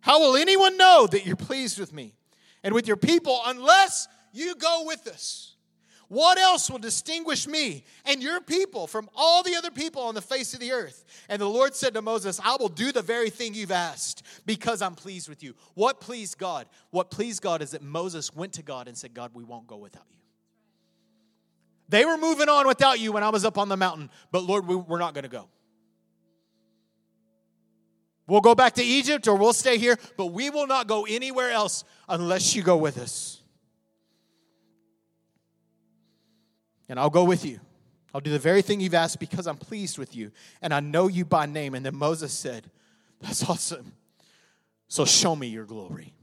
How 0.00 0.18
will 0.18 0.36
anyone 0.36 0.76
know 0.76 1.06
that 1.08 1.26
you're 1.26 1.36
pleased 1.36 1.78
with 1.78 1.92
me 1.92 2.16
and 2.64 2.74
with 2.74 2.88
your 2.88 2.96
people 2.96 3.40
unless 3.46 4.08
you 4.32 4.56
go 4.56 4.82
with 4.84 5.06
us? 5.06 5.55
What 6.08 6.38
else 6.38 6.70
will 6.70 6.78
distinguish 6.78 7.48
me 7.48 7.84
and 8.04 8.22
your 8.22 8.40
people 8.40 8.86
from 8.86 9.08
all 9.16 9.42
the 9.42 9.56
other 9.56 9.72
people 9.72 10.02
on 10.02 10.14
the 10.14 10.22
face 10.22 10.54
of 10.54 10.60
the 10.60 10.70
earth? 10.70 11.04
And 11.28 11.42
the 11.42 11.48
Lord 11.48 11.74
said 11.74 11.94
to 11.94 12.02
Moses, 12.02 12.40
I 12.44 12.56
will 12.60 12.68
do 12.68 12.92
the 12.92 13.02
very 13.02 13.28
thing 13.28 13.54
you've 13.54 13.72
asked 13.72 14.22
because 14.46 14.82
I'm 14.82 14.94
pleased 14.94 15.28
with 15.28 15.42
you. 15.42 15.54
What 15.74 16.00
pleased 16.00 16.38
God? 16.38 16.68
What 16.90 17.10
pleased 17.10 17.42
God 17.42 17.60
is 17.60 17.72
that 17.72 17.82
Moses 17.82 18.34
went 18.34 18.52
to 18.54 18.62
God 18.62 18.86
and 18.86 18.96
said, 18.96 19.14
God, 19.14 19.32
we 19.34 19.42
won't 19.42 19.66
go 19.66 19.76
without 19.76 20.04
you. 20.10 20.18
They 21.88 22.04
were 22.04 22.16
moving 22.16 22.48
on 22.48 22.66
without 22.66 23.00
you 23.00 23.12
when 23.12 23.22
I 23.22 23.30
was 23.30 23.44
up 23.44 23.58
on 23.58 23.68
the 23.68 23.76
mountain, 23.76 24.10
but 24.30 24.44
Lord, 24.44 24.66
we're 24.66 24.98
not 24.98 25.14
going 25.14 25.24
to 25.24 25.30
go. 25.30 25.48
We'll 28.28 28.40
go 28.40 28.56
back 28.56 28.74
to 28.74 28.82
Egypt 28.82 29.28
or 29.28 29.36
we'll 29.36 29.52
stay 29.52 29.78
here, 29.78 29.96
but 30.16 30.26
we 30.26 30.50
will 30.50 30.66
not 30.66 30.88
go 30.88 31.06
anywhere 31.06 31.50
else 31.50 31.84
unless 32.08 32.56
you 32.56 32.62
go 32.62 32.76
with 32.76 32.98
us. 32.98 33.40
And 36.88 36.98
I'll 36.98 37.10
go 37.10 37.24
with 37.24 37.44
you. 37.44 37.60
I'll 38.14 38.20
do 38.20 38.30
the 38.30 38.38
very 38.38 38.62
thing 38.62 38.80
you've 38.80 38.94
asked 38.94 39.20
because 39.20 39.46
I'm 39.46 39.58
pleased 39.58 39.98
with 39.98 40.16
you, 40.16 40.30
and 40.62 40.72
I 40.72 40.80
know 40.80 41.08
you 41.08 41.24
by 41.24 41.46
name. 41.46 41.74
And 41.74 41.84
then 41.84 41.94
Moses 41.96 42.32
said, 42.32 42.70
That's 43.20 43.48
awesome. 43.48 43.92
So 44.88 45.04
show 45.04 45.34
me 45.34 45.48
your 45.48 45.64
glory. 45.64 46.14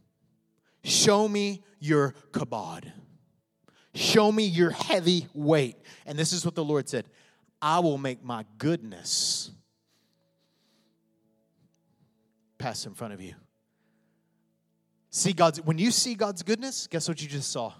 Show 0.84 1.28
me 1.28 1.64
your 1.80 2.16
kabod. 2.32 2.92
Show 3.94 4.32
me 4.32 4.46
your 4.46 4.72
heavy 4.72 5.28
weight. 5.34 5.76
And 6.06 6.18
this 6.18 6.34
is 6.34 6.46
what 6.46 6.56
the 6.56 6.64
Lord 6.64 6.90
said 6.90 7.06
I 7.62 7.80
will 7.80 7.98
make 7.98 8.24
my 8.24 8.46
goodness 8.58 9.52
pass 12.58 12.86
in 12.86 12.94
front 12.94 13.14
of 13.14 13.22
you. 13.22 13.36
See 15.10 15.34
God's 15.34 15.62
when 15.62 15.78
you 15.78 15.92
see 15.92 16.16
God's 16.16 16.42
goodness, 16.42 16.88
guess 16.88 17.08
what 17.08 17.22
you 17.22 17.28
just 17.28 17.52
saw? 17.52 17.74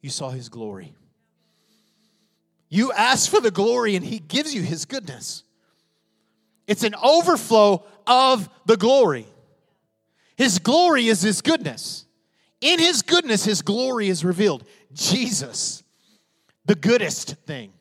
You 0.00 0.10
saw 0.10 0.30
his 0.30 0.48
glory. 0.48 0.94
You 2.72 2.90
ask 2.90 3.30
for 3.30 3.38
the 3.38 3.50
glory, 3.50 3.96
and 3.96 4.04
He 4.04 4.18
gives 4.18 4.54
you 4.54 4.62
His 4.62 4.86
goodness. 4.86 5.44
It's 6.66 6.84
an 6.84 6.94
overflow 6.94 7.84
of 8.06 8.48
the 8.64 8.78
glory. 8.78 9.26
His 10.38 10.58
glory 10.58 11.08
is 11.08 11.20
His 11.20 11.42
goodness. 11.42 12.06
In 12.62 12.78
His 12.78 13.02
goodness, 13.02 13.44
His 13.44 13.60
glory 13.60 14.08
is 14.08 14.24
revealed. 14.24 14.64
Jesus, 14.94 15.82
the 16.64 16.74
goodest 16.74 17.34
thing, 17.44 17.74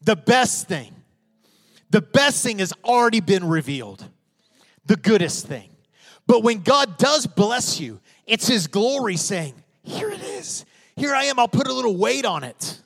the 0.00 0.14
best 0.14 0.68
thing. 0.68 0.94
The 1.90 2.02
best 2.02 2.44
thing 2.44 2.60
has 2.60 2.72
already 2.84 3.20
been 3.20 3.48
revealed, 3.48 4.08
the 4.86 4.96
goodest 4.96 5.48
thing. 5.48 5.70
But 6.28 6.44
when 6.44 6.62
God 6.62 6.98
does 6.98 7.26
bless 7.26 7.80
you, 7.80 7.98
it's 8.28 8.46
His 8.46 8.68
glory 8.68 9.16
saying, 9.16 9.54
Here 9.82 10.08
it 10.08 10.22
is. 10.22 10.64
Here 10.94 11.12
I 11.12 11.24
am. 11.24 11.40
I'll 11.40 11.48
put 11.48 11.66
a 11.66 11.72
little 11.72 11.96
weight 11.96 12.24
on 12.24 12.44
it. 12.44 12.78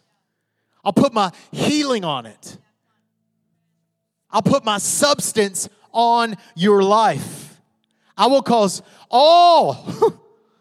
I'll 0.86 0.92
put 0.92 1.12
my 1.12 1.32
healing 1.50 2.04
on 2.04 2.26
it. 2.26 2.58
I'll 4.30 4.40
put 4.40 4.64
my 4.64 4.78
substance 4.78 5.68
on 5.92 6.36
your 6.54 6.80
life. 6.80 7.58
I 8.16 8.28
will 8.28 8.40
cause 8.40 8.82
all. 9.10 9.92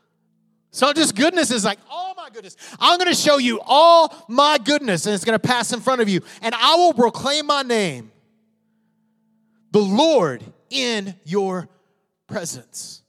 so 0.72 0.94
just 0.94 1.15
goodness 1.15 1.51
is 1.51 1.63
like, 1.63 1.77
oh 1.91 2.13
my 2.17 2.31
goodness. 2.31 2.57
I'm 2.79 2.98
going 2.98 3.09
to 3.09 3.16
show 3.16 3.38
you 3.38 3.59
all 3.64 4.25
my 4.27 4.57
goodness, 4.57 5.05
and 5.05 5.14
it's 5.14 5.25
going 5.25 5.40
to 5.40 5.48
pass 5.48 5.72
in 5.74 5.79
front 5.79 6.01
of 6.01 6.09
you. 6.09 6.22
And 6.42 6.55
I 6.55 6.75
will 6.75 6.94
proclaim 6.94 7.46
my 7.46 7.61
name, 7.61 8.11
the 9.70 9.79
Lord, 9.79 10.44
in 10.72 11.14
your 11.24 11.70
presence. 12.25 13.03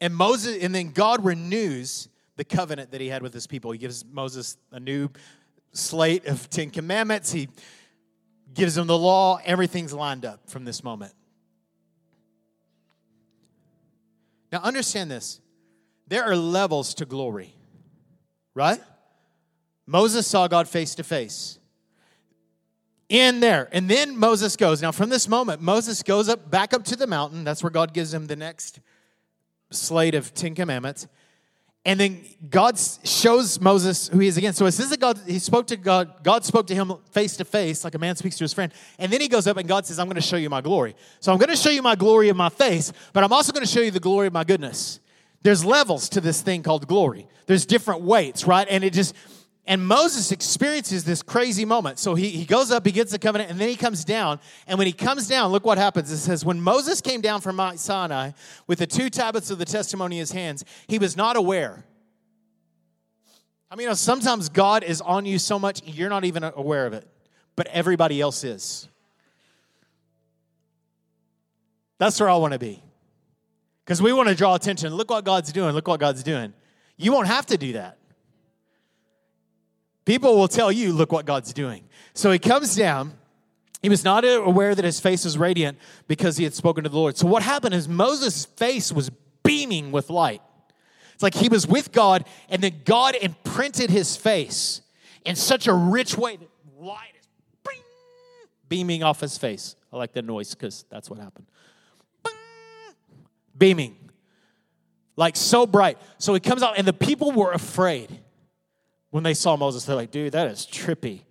And 0.00 0.16
Moses, 0.16 0.62
and 0.62 0.74
then 0.74 0.92
God 0.92 1.22
renews 1.22 2.08
the 2.36 2.44
covenant 2.44 2.90
that 2.92 3.00
he 3.00 3.08
had 3.08 3.22
with 3.22 3.34
his 3.34 3.46
people. 3.46 3.72
He 3.72 3.78
gives 3.78 4.04
Moses 4.04 4.56
a 4.70 4.80
new 4.80 5.08
slate 5.72 6.26
of 6.26 6.48
Ten 6.50 6.70
Commandments. 6.70 7.32
He 7.32 7.48
gives 8.52 8.76
him 8.76 8.86
the 8.86 8.98
law. 8.98 9.40
Everything's 9.44 9.92
lined 9.92 10.24
up 10.24 10.48
from 10.48 10.64
this 10.64 10.84
moment. 10.84 11.12
Now, 14.52 14.60
understand 14.60 15.10
this 15.10 15.40
there 16.06 16.24
are 16.24 16.36
levels 16.36 16.94
to 16.94 17.04
glory, 17.04 17.54
right? 18.54 18.80
Moses 19.86 20.26
saw 20.26 20.48
God 20.48 20.68
face 20.68 20.94
to 20.96 21.04
face. 21.04 21.58
In 23.08 23.38
there. 23.38 23.68
And 23.70 23.88
then 23.88 24.16
Moses 24.16 24.56
goes. 24.56 24.82
Now, 24.82 24.90
from 24.90 25.10
this 25.10 25.28
moment, 25.28 25.62
Moses 25.62 26.02
goes 26.02 26.28
up 26.28 26.50
back 26.50 26.74
up 26.74 26.82
to 26.86 26.96
the 26.96 27.06
mountain. 27.06 27.44
That's 27.44 27.62
where 27.62 27.70
God 27.70 27.94
gives 27.94 28.12
him 28.12 28.26
the 28.26 28.34
next 28.34 28.80
slate 29.70 30.16
of 30.16 30.34
Ten 30.34 30.56
Commandments. 30.56 31.06
And 31.86 32.00
then 32.00 32.24
God 32.50 32.76
shows 33.04 33.60
Moses 33.60 34.08
who 34.08 34.18
he 34.18 34.26
is 34.26 34.36
again. 34.36 34.52
So 34.54 34.66
it 34.66 34.72
says 34.72 34.90
that 34.90 34.98
God, 34.98 35.20
he 35.24 35.38
spoke 35.38 35.68
to 35.68 35.76
God, 35.76 36.24
God 36.24 36.44
spoke 36.44 36.66
to 36.66 36.74
him 36.74 36.92
face 37.12 37.36
to 37.36 37.44
face, 37.44 37.84
like 37.84 37.94
a 37.94 37.98
man 37.98 38.16
speaks 38.16 38.36
to 38.38 38.44
his 38.44 38.52
friend. 38.52 38.72
And 38.98 39.12
then 39.12 39.20
he 39.20 39.28
goes 39.28 39.46
up 39.46 39.56
and 39.56 39.68
God 39.68 39.86
says, 39.86 40.00
I'm 40.00 40.06
going 40.06 40.16
to 40.16 40.20
show 40.20 40.36
you 40.36 40.50
my 40.50 40.60
glory. 40.60 40.96
So 41.20 41.30
I'm 41.30 41.38
going 41.38 41.48
to 41.48 41.56
show 41.56 41.70
you 41.70 41.82
my 41.82 41.94
glory 41.94 42.28
of 42.28 42.36
my 42.36 42.48
face, 42.48 42.92
but 43.12 43.22
I'm 43.22 43.32
also 43.32 43.52
going 43.52 43.64
to 43.64 43.70
show 43.70 43.80
you 43.80 43.92
the 43.92 44.00
glory 44.00 44.26
of 44.26 44.32
my 44.32 44.42
goodness. 44.42 44.98
There's 45.42 45.64
levels 45.64 46.08
to 46.08 46.20
this 46.20 46.42
thing 46.42 46.64
called 46.64 46.88
glory. 46.88 47.28
There's 47.46 47.64
different 47.64 48.00
weights, 48.00 48.48
right? 48.48 48.66
And 48.68 48.82
it 48.82 48.92
just, 48.92 49.14
and 49.66 49.84
Moses 49.84 50.30
experiences 50.30 51.04
this 51.04 51.22
crazy 51.22 51.64
moment. 51.64 51.98
So 51.98 52.14
he, 52.14 52.30
he 52.30 52.44
goes 52.44 52.70
up, 52.70 52.86
he 52.86 52.92
gets 52.92 53.10
the 53.10 53.18
covenant, 53.18 53.50
and 53.50 53.60
then 53.60 53.68
he 53.68 53.74
comes 53.74 54.04
down. 54.04 54.38
And 54.68 54.78
when 54.78 54.86
he 54.86 54.92
comes 54.92 55.26
down, 55.26 55.50
look 55.50 55.64
what 55.64 55.76
happens. 55.76 56.10
It 56.12 56.18
says, 56.18 56.44
When 56.44 56.60
Moses 56.60 57.00
came 57.00 57.20
down 57.20 57.40
from 57.40 57.56
Mount 57.56 57.80
Sinai 57.80 58.30
with 58.68 58.78
the 58.78 58.86
two 58.86 59.10
tablets 59.10 59.50
of 59.50 59.58
the 59.58 59.64
testimony 59.64 60.16
in 60.16 60.20
his 60.20 60.30
hands, 60.30 60.64
he 60.86 60.98
was 60.98 61.16
not 61.16 61.36
aware. 61.36 61.84
I 63.68 63.74
mean, 63.74 63.84
you 63.84 63.88
know, 63.88 63.94
sometimes 63.94 64.48
God 64.48 64.84
is 64.84 65.00
on 65.00 65.26
you 65.26 65.40
so 65.40 65.58
much, 65.58 65.82
you're 65.84 66.10
not 66.10 66.24
even 66.24 66.44
aware 66.44 66.86
of 66.86 66.92
it, 66.92 67.06
but 67.56 67.66
everybody 67.66 68.20
else 68.20 68.44
is. 68.44 68.88
That's 71.98 72.20
where 72.20 72.28
I 72.28 72.36
want 72.36 72.52
to 72.52 72.58
be. 72.60 72.82
Because 73.84 74.00
we 74.00 74.12
want 74.12 74.28
to 74.28 74.34
draw 74.34 74.54
attention. 74.54 74.94
Look 74.94 75.10
what 75.10 75.24
God's 75.24 75.52
doing. 75.52 75.74
Look 75.74 75.88
what 75.88 75.98
God's 75.98 76.22
doing. 76.22 76.52
You 76.96 77.12
won't 77.12 77.26
have 77.26 77.46
to 77.46 77.56
do 77.56 77.72
that. 77.72 77.98
People 80.06 80.38
will 80.38 80.48
tell 80.48 80.72
you, 80.72 80.92
look 80.92 81.12
what 81.12 81.26
God's 81.26 81.52
doing. 81.52 81.84
So 82.14 82.30
he 82.30 82.38
comes 82.38 82.74
down. 82.74 83.12
He 83.82 83.90
was 83.90 84.04
not 84.04 84.24
aware 84.24 84.74
that 84.74 84.84
his 84.84 85.00
face 85.00 85.24
was 85.24 85.36
radiant 85.36 85.78
because 86.08 86.38
he 86.38 86.44
had 86.44 86.54
spoken 86.54 86.84
to 86.84 86.90
the 86.90 86.96
Lord. 86.96 87.18
So 87.18 87.26
what 87.26 87.42
happened 87.42 87.74
is 87.74 87.88
Moses' 87.88 88.46
face 88.46 88.90
was 88.90 89.10
beaming 89.42 89.92
with 89.92 90.08
light. 90.08 90.40
It's 91.12 91.22
like 91.22 91.34
he 91.34 91.48
was 91.48 91.66
with 91.66 91.92
God, 91.92 92.24
and 92.48 92.62
then 92.62 92.82
God 92.84 93.16
imprinted 93.16 93.90
his 93.90 94.16
face 94.16 94.80
in 95.24 95.34
such 95.34 95.66
a 95.66 95.72
rich 95.72 96.16
way 96.16 96.36
that 96.36 96.48
light 96.78 97.12
is 97.18 97.26
bing, 97.66 97.82
beaming 98.68 99.02
off 99.02 99.20
his 99.20 99.36
face. 99.36 99.76
I 99.92 99.96
like 99.96 100.12
the 100.12 100.22
noise 100.22 100.54
because 100.54 100.84
that's 100.88 101.10
what 101.10 101.18
happened. 101.18 101.46
Bing, 102.24 102.34
beaming. 103.56 103.96
Like 105.16 105.36
so 105.36 105.66
bright. 105.66 105.98
So 106.18 106.32
he 106.34 106.40
comes 106.40 106.62
out, 106.62 106.78
and 106.78 106.86
the 106.86 106.92
people 106.92 107.32
were 107.32 107.52
afraid 107.52 108.20
when 109.10 109.22
they 109.22 109.34
saw 109.34 109.56
Moses, 109.56 109.84
they're 109.84 109.96
like, 109.96 110.10
dude, 110.10 110.32
that 110.32 110.48
is 110.48 110.66
trippy, 110.66 111.22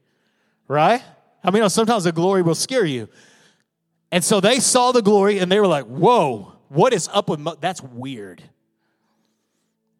right? 0.67 1.01
I 1.43 1.51
mean, 1.51 1.67
sometimes 1.69 2.05
the 2.05 2.11
glory 2.11 2.41
will 2.41 2.55
scare 2.55 2.85
you. 2.85 3.07
And 4.11 4.23
so 4.23 4.39
they 4.39 4.59
saw 4.59 4.91
the 4.91 5.01
glory 5.01 5.39
and 5.39 5.51
they 5.51 5.59
were 5.59 5.67
like, 5.67 5.85
whoa, 5.85 6.53
what 6.69 6.93
is 6.93 7.09
up 7.13 7.29
with 7.29 7.39
Mo-? 7.39 7.57
That's 7.59 7.81
weird. 7.81 8.41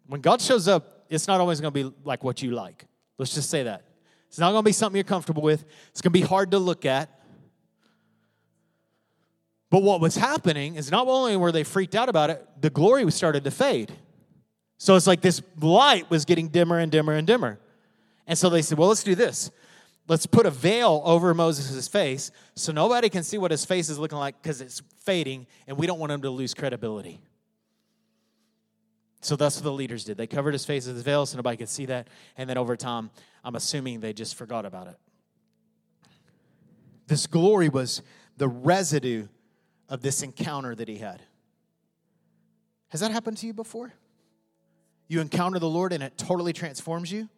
When 0.07 0.21
God 0.21 0.41
shows 0.41 0.67
up, 0.67 1.05
it's 1.09 1.27
not 1.27 1.39
always 1.39 1.61
going 1.61 1.73
to 1.73 1.83
be 1.83 1.95
like 2.03 2.23
what 2.23 2.41
you 2.41 2.51
like. 2.51 2.85
Let's 3.17 3.33
just 3.33 3.49
say 3.49 3.63
that. 3.63 3.83
It's 4.27 4.39
not 4.39 4.51
going 4.51 4.63
to 4.63 4.65
be 4.65 4.71
something 4.71 4.97
you're 4.97 5.03
comfortable 5.03 5.43
with. 5.43 5.65
It's 5.91 6.01
going 6.01 6.11
to 6.11 6.19
be 6.19 6.25
hard 6.25 6.51
to 6.51 6.59
look 6.59 6.85
at. 6.85 7.09
But 9.69 9.83
what 9.83 9.99
was 9.99 10.15
happening 10.15 10.75
is 10.75 10.91
not 10.91 11.07
only 11.07 11.35
were 11.37 11.51
they 11.51 11.63
freaked 11.63 11.95
out 11.95 12.09
about 12.09 12.29
it, 12.29 12.45
the 12.59 12.69
glory 12.69 13.05
was 13.05 13.15
started 13.15 13.43
to 13.43 13.51
fade. 13.51 13.91
So 14.77 14.95
it's 14.95 15.07
like 15.07 15.21
this 15.21 15.41
light 15.59 16.09
was 16.09 16.25
getting 16.25 16.49
dimmer 16.49 16.79
and 16.79 16.91
dimmer 16.91 17.13
and 17.13 17.25
dimmer. 17.25 17.59
And 18.27 18.37
so 18.37 18.49
they 18.49 18.61
said, 18.61 18.77
well, 18.77 18.89
let's 18.89 19.03
do 19.03 19.15
this. 19.15 19.51
Let's 20.07 20.25
put 20.25 20.45
a 20.45 20.51
veil 20.51 21.01
over 21.03 21.33
Moses' 21.33 21.87
face 21.87 22.31
so 22.55 22.71
nobody 22.71 23.09
can 23.09 23.23
see 23.23 23.37
what 23.37 23.51
his 23.51 23.65
face 23.65 23.89
is 23.89 23.97
looking 23.97 24.17
like 24.17 24.41
because 24.41 24.61
it's 24.61 24.81
fading, 24.99 25.47
and 25.67 25.77
we 25.77 25.87
don't 25.87 25.99
want 25.99 26.11
him 26.11 26.21
to 26.21 26.29
lose 26.29 26.53
credibility. 26.53 27.19
So 29.21 29.35
that's 29.35 29.55
what 29.55 29.63
the 29.63 29.71
leaders 29.71 30.03
did. 30.03 30.17
They 30.17 30.27
covered 30.27 30.53
his 30.53 30.65
face 30.65 30.85
with 30.85 30.99
a 30.99 31.01
veil 31.01 31.25
so 31.25 31.37
nobody 31.37 31.57
could 31.57 31.69
see 31.69 31.87
that. 31.87 32.07
And 32.37 32.47
then 32.47 32.57
over 32.59 32.75
time, 32.75 33.09
I'm 33.43 33.55
assuming 33.55 33.99
they 33.99 34.13
just 34.13 34.35
forgot 34.35 34.65
about 34.65 34.87
it. 34.87 34.97
This 37.07 37.25
glory 37.25 37.69
was 37.69 38.03
the 38.37 38.47
residue 38.47 39.27
of 39.89 40.01
this 40.01 40.21
encounter 40.21 40.75
that 40.75 40.87
he 40.87 40.97
had. 40.97 41.23
Has 42.89 43.01
that 43.01 43.11
happened 43.11 43.37
to 43.37 43.47
you 43.47 43.53
before? 43.53 43.93
You 45.07 45.21
encounter 45.21 45.57
the 45.57 45.69
Lord 45.69 45.93
and 45.93 46.03
it 46.03 46.17
totally 46.17 46.53
transforms 46.53 47.11
you? 47.11 47.29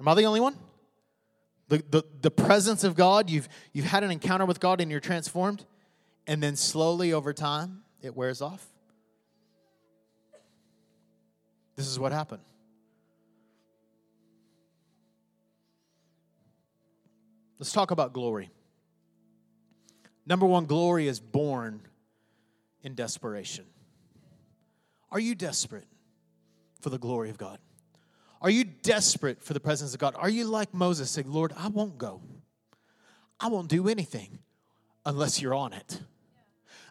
Am 0.00 0.08
I 0.08 0.14
the 0.14 0.24
only 0.24 0.40
one? 0.40 0.56
The, 1.68 1.84
the, 1.88 2.02
the 2.22 2.30
presence 2.30 2.82
of 2.82 2.96
God, 2.96 3.30
you've, 3.30 3.48
you've 3.72 3.84
had 3.84 4.02
an 4.02 4.10
encounter 4.10 4.46
with 4.46 4.58
God 4.58 4.80
and 4.80 4.90
you're 4.90 4.98
transformed, 4.98 5.64
and 6.26 6.42
then 6.42 6.56
slowly 6.56 7.12
over 7.12 7.32
time, 7.32 7.82
it 8.00 8.16
wears 8.16 8.40
off. 8.40 8.66
This 11.76 11.86
is 11.86 11.98
what 11.98 12.12
happened. 12.12 12.42
Let's 17.58 17.72
talk 17.72 17.90
about 17.90 18.14
glory. 18.14 18.50
Number 20.26 20.46
one, 20.46 20.64
glory 20.64 21.08
is 21.08 21.20
born 21.20 21.82
in 22.82 22.94
desperation. 22.94 23.66
Are 25.10 25.20
you 25.20 25.34
desperate 25.34 25.86
for 26.80 26.88
the 26.88 26.98
glory 26.98 27.28
of 27.28 27.36
God? 27.36 27.58
Are 28.40 28.50
you 28.50 28.64
desperate 28.64 29.42
for 29.42 29.52
the 29.52 29.60
presence 29.60 29.92
of 29.92 30.00
God? 30.00 30.14
Are 30.16 30.30
you 30.30 30.44
like 30.44 30.72
Moses 30.72 31.10
saying, 31.10 31.30
Lord, 31.30 31.52
I 31.56 31.68
won't 31.68 31.98
go. 31.98 32.22
I 33.38 33.48
won't 33.48 33.68
do 33.68 33.88
anything 33.88 34.38
unless 35.04 35.40
you're 35.40 35.54
on 35.54 35.72
it, 35.72 36.00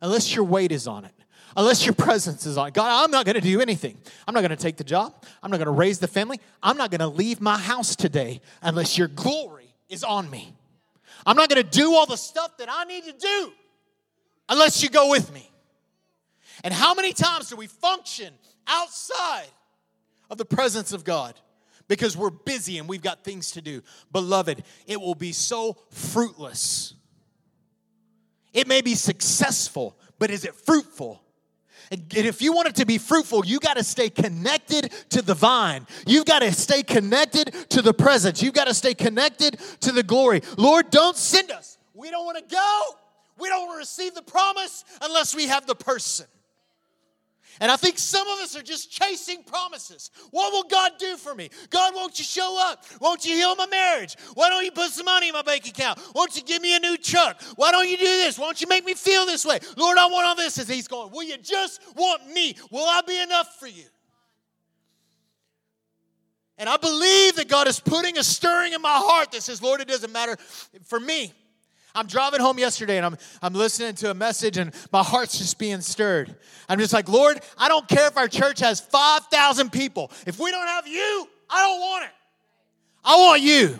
unless 0.01 0.35
your 0.35 0.43
weight 0.43 0.71
is 0.71 0.87
on 0.87 1.05
it, 1.05 1.13
unless 1.55 1.85
your 1.85 1.93
presence 1.93 2.45
is 2.45 2.57
on 2.57 2.67
it. 2.69 2.73
God, 2.73 3.03
I'm 3.03 3.11
not 3.11 3.25
going 3.25 3.35
to 3.35 3.41
do 3.41 3.61
anything. 3.61 3.97
I'm 4.27 4.33
not 4.33 4.41
going 4.41 4.49
to 4.49 4.55
take 4.55 4.77
the 4.77 4.83
job. 4.83 5.23
I'm 5.41 5.51
not 5.51 5.57
going 5.57 5.67
to 5.67 5.71
raise 5.71 5.99
the 5.99 6.07
family. 6.07 6.39
I'm 6.61 6.77
not 6.77 6.91
going 6.91 6.99
to 6.99 7.07
leave 7.07 7.41
my 7.41 7.57
house 7.57 7.95
today 7.95 8.41
unless 8.61 8.97
your 8.97 9.07
glory 9.07 9.73
is 9.89 10.03
on 10.03 10.29
me. 10.29 10.55
I'm 11.25 11.35
not 11.35 11.49
going 11.49 11.63
to 11.63 11.69
do 11.69 11.93
all 11.93 12.05
the 12.05 12.15
stuff 12.15 12.57
that 12.57 12.69
I 12.71 12.85
need 12.85 13.03
to 13.05 13.13
do 13.13 13.51
unless 14.47 14.81
you 14.83 14.89
go 14.89 15.09
with 15.09 15.33
me. 15.33 15.49
And 16.63 16.73
how 16.73 16.93
many 16.93 17.13
times 17.13 17.49
do 17.49 17.55
we 17.55 17.67
function 17.67 18.33
outside 18.67 19.47
of 20.29 20.37
the 20.37 20.45
presence 20.45 20.93
of 20.93 21.03
God 21.03 21.39
because 21.87 22.15
we're 22.15 22.29
busy 22.29 22.77
and 22.77 22.87
we've 22.87 23.01
got 23.01 23.23
things 23.23 23.51
to 23.51 23.61
do. 23.61 23.81
Beloved, 24.11 24.63
it 24.87 25.01
will 25.01 25.15
be 25.15 25.31
so 25.31 25.75
fruitless. 25.89 26.93
It 28.53 28.67
may 28.67 28.81
be 28.81 28.95
successful, 28.95 29.97
but 30.17 30.31
is 30.31 30.45
it 30.45 30.55
fruitful? 30.55 31.21
And 31.91 32.03
if 32.15 32.41
you 32.41 32.53
want 32.53 32.67
it 32.67 32.75
to 32.75 32.85
be 32.85 32.99
fruitful, 32.99 33.45
you 33.45 33.59
got 33.59 33.77
to 33.77 33.83
stay 33.83 34.09
connected 34.09 34.91
to 35.09 35.23
the 35.23 35.33
vine. 35.33 35.87
You've 36.05 36.25
got 36.25 36.39
to 36.39 36.51
stay 36.51 36.83
connected 36.83 37.51
to 37.69 37.81
the 37.81 37.93
presence. 37.93 38.43
You've 38.43 38.53
got 38.53 38.67
to 38.67 38.75
stay 38.75 38.93
connected 38.93 39.59
to 39.81 39.91
the 39.91 40.03
glory. 40.03 40.41
Lord, 40.57 40.91
don't 40.91 41.15
send 41.15 41.51
us. 41.51 41.77
We 41.95 42.11
don't 42.11 42.25
want 42.25 42.37
to 42.37 42.55
go. 42.55 42.81
We 43.39 43.49
don't 43.49 43.67
want 43.67 43.77
to 43.77 43.79
receive 43.79 44.13
the 44.13 44.21
promise 44.21 44.83
unless 45.01 45.33
we 45.33 45.47
have 45.47 45.65
the 45.65 45.75
person. 45.75 46.27
And 47.59 47.69
I 47.69 47.75
think 47.75 47.97
some 47.97 48.27
of 48.27 48.39
us 48.39 48.55
are 48.55 48.61
just 48.61 48.89
chasing 48.89 49.43
promises. 49.43 50.11
What 50.31 50.53
will 50.53 50.63
God 50.63 50.93
do 50.97 51.17
for 51.17 51.35
me? 51.35 51.49
God, 51.69 51.93
won't 51.93 52.17
you 52.17 52.23
show 52.23 52.57
up? 52.69 52.85
Won't 53.01 53.25
you 53.25 53.35
heal 53.35 53.55
my 53.55 53.67
marriage? 53.67 54.15
Why 54.33 54.49
don't 54.49 54.63
you 54.63 54.71
put 54.71 54.91
some 54.91 55.05
money 55.05 55.27
in 55.27 55.33
my 55.33 55.41
bank 55.41 55.67
account? 55.67 55.99
Won't 56.15 56.37
you 56.37 56.43
give 56.43 56.61
me 56.61 56.75
a 56.75 56.79
new 56.79 56.95
truck? 56.97 57.41
Why 57.55 57.71
don't 57.71 57.89
you 57.89 57.97
do 57.97 58.05
this? 58.05 58.39
Won't 58.39 58.61
you 58.61 58.67
make 58.67 58.85
me 58.85 58.93
feel 58.93 59.25
this 59.25 59.45
way? 59.45 59.59
Lord, 59.75 59.97
I 59.97 60.07
want 60.07 60.25
all 60.25 60.35
this. 60.35 60.57
As 60.57 60.69
He's 60.69 60.87
going, 60.87 61.11
Will 61.11 61.23
you 61.23 61.37
just 61.37 61.81
want 61.95 62.27
me? 62.31 62.55
Will 62.71 62.87
I 62.87 63.01
be 63.05 63.21
enough 63.21 63.57
for 63.59 63.67
you? 63.67 63.85
And 66.57 66.67
I 66.67 66.75
believe 66.77 67.37
that 67.37 67.47
God 67.47 67.67
is 67.67 67.79
putting 67.79 68.17
a 68.17 68.23
stirring 68.23 68.73
in 68.73 68.81
my 68.81 68.97
heart 69.01 69.31
that 69.31 69.41
says, 69.41 69.61
Lord, 69.61 69.79
it 69.79 69.87
doesn't 69.87 70.11
matter 70.11 70.35
for 70.85 70.99
me. 70.99 71.33
I'm 71.95 72.07
driving 72.07 72.39
home 72.39 72.59
yesterday 72.59 72.97
and 72.97 73.05
I'm, 73.05 73.17
I'm 73.41 73.53
listening 73.53 73.95
to 73.95 74.11
a 74.11 74.13
message 74.13 74.57
and 74.57 74.73
my 74.91 75.03
heart's 75.03 75.37
just 75.37 75.57
being 75.57 75.81
stirred. 75.81 76.35
I'm 76.67 76.79
just 76.79 76.93
like, 76.93 77.09
Lord, 77.09 77.39
I 77.57 77.67
don't 77.67 77.87
care 77.87 78.07
if 78.07 78.17
our 78.17 78.27
church 78.27 78.59
has 78.59 78.79
5,000 78.79 79.71
people. 79.71 80.11
If 80.27 80.39
we 80.39 80.51
don't 80.51 80.67
have 80.67 80.87
you, 80.87 81.27
I 81.49 81.61
don't 81.63 81.79
want 81.79 82.05
it. 82.05 82.11
I 83.03 83.15
want 83.17 83.41
you. 83.41 83.79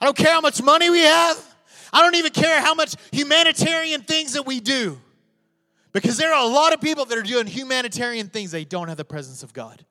I 0.00 0.04
don't 0.04 0.16
care 0.16 0.32
how 0.32 0.40
much 0.40 0.62
money 0.62 0.90
we 0.90 1.00
have. 1.00 1.54
I 1.92 2.02
don't 2.02 2.14
even 2.14 2.32
care 2.32 2.60
how 2.60 2.74
much 2.74 2.94
humanitarian 3.10 4.02
things 4.02 4.34
that 4.34 4.46
we 4.46 4.60
do. 4.60 5.00
Because 5.92 6.16
there 6.16 6.32
are 6.32 6.44
a 6.44 6.48
lot 6.48 6.72
of 6.72 6.80
people 6.80 7.04
that 7.06 7.18
are 7.18 7.22
doing 7.22 7.46
humanitarian 7.46 8.28
things, 8.28 8.50
they 8.50 8.64
don't 8.64 8.88
have 8.88 8.96
the 8.96 9.04
presence 9.04 9.42
of 9.42 9.52
God. 9.52 9.84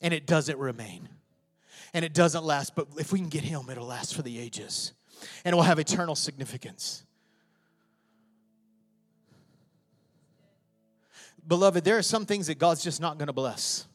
And 0.00 0.14
it 0.14 0.26
doesn't 0.26 0.58
remain 0.58 1.08
and 1.94 2.04
it 2.04 2.14
doesn't 2.14 2.44
last. 2.44 2.74
But 2.74 2.88
if 2.98 3.12
we 3.12 3.18
can 3.18 3.28
get 3.28 3.44
Him, 3.44 3.68
it'll 3.70 3.86
last 3.86 4.14
for 4.14 4.22
the 4.22 4.38
ages 4.38 4.92
and 5.44 5.52
it 5.52 5.56
will 5.56 5.62
have 5.62 5.78
eternal 5.78 6.14
significance. 6.14 7.04
Beloved, 11.46 11.84
there 11.84 11.98
are 11.98 12.02
some 12.02 12.24
things 12.24 12.46
that 12.46 12.58
God's 12.58 12.84
just 12.84 13.00
not 13.00 13.18
going 13.18 13.26
to 13.26 13.32
bless. 13.32 13.86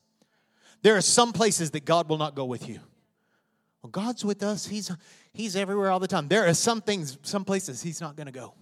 There 0.81 0.97
are 0.97 1.01
some 1.01 1.33
places 1.33 1.71
that 1.71 1.85
God 1.85 2.09
will 2.09 2.17
not 2.17 2.35
go 2.35 2.45
with 2.45 2.67
you. 2.67 2.79
Well, 3.81 3.89
God's 3.89 4.25
with 4.25 4.43
us. 4.43 4.67
He's 4.67 4.91
He's 5.33 5.55
everywhere 5.55 5.91
all 5.91 5.99
the 5.99 6.07
time. 6.07 6.27
There 6.27 6.47
are 6.47 6.53
some 6.53 6.81
things, 6.81 7.17
some 7.21 7.45
places 7.45 7.81
He's 7.81 8.01
not 8.01 8.15
going 8.15 8.25
to 8.25 8.33
go. 8.33 8.53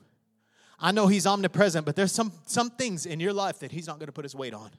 I 0.80 0.92
know 0.92 1.08
He's 1.08 1.26
omnipresent, 1.26 1.86
but 1.86 1.96
there's 1.96 2.12
some 2.12 2.32
some 2.46 2.70
things 2.70 3.06
in 3.06 3.20
your 3.20 3.34
life 3.34 3.60
that 3.60 3.72
He's 3.72 3.88
not 3.88 3.98
going 3.98 4.08
to 4.08 4.14
put 4.14 4.26
His 4.26 4.36
weight 4.36 4.54
on. 4.54 4.70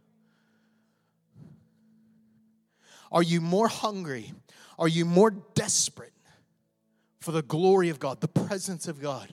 Are 3.10 3.22
you 3.22 3.40
more 3.40 3.68
hungry? 3.68 4.32
Are 4.78 4.88
you 4.88 5.04
more 5.04 5.30
desperate 5.30 6.12
for 7.20 7.32
the 7.32 7.42
glory 7.42 7.88
of 7.88 7.98
God, 7.98 8.20
the 8.20 8.28
presence 8.28 8.88
of 8.88 9.00
God, 9.00 9.32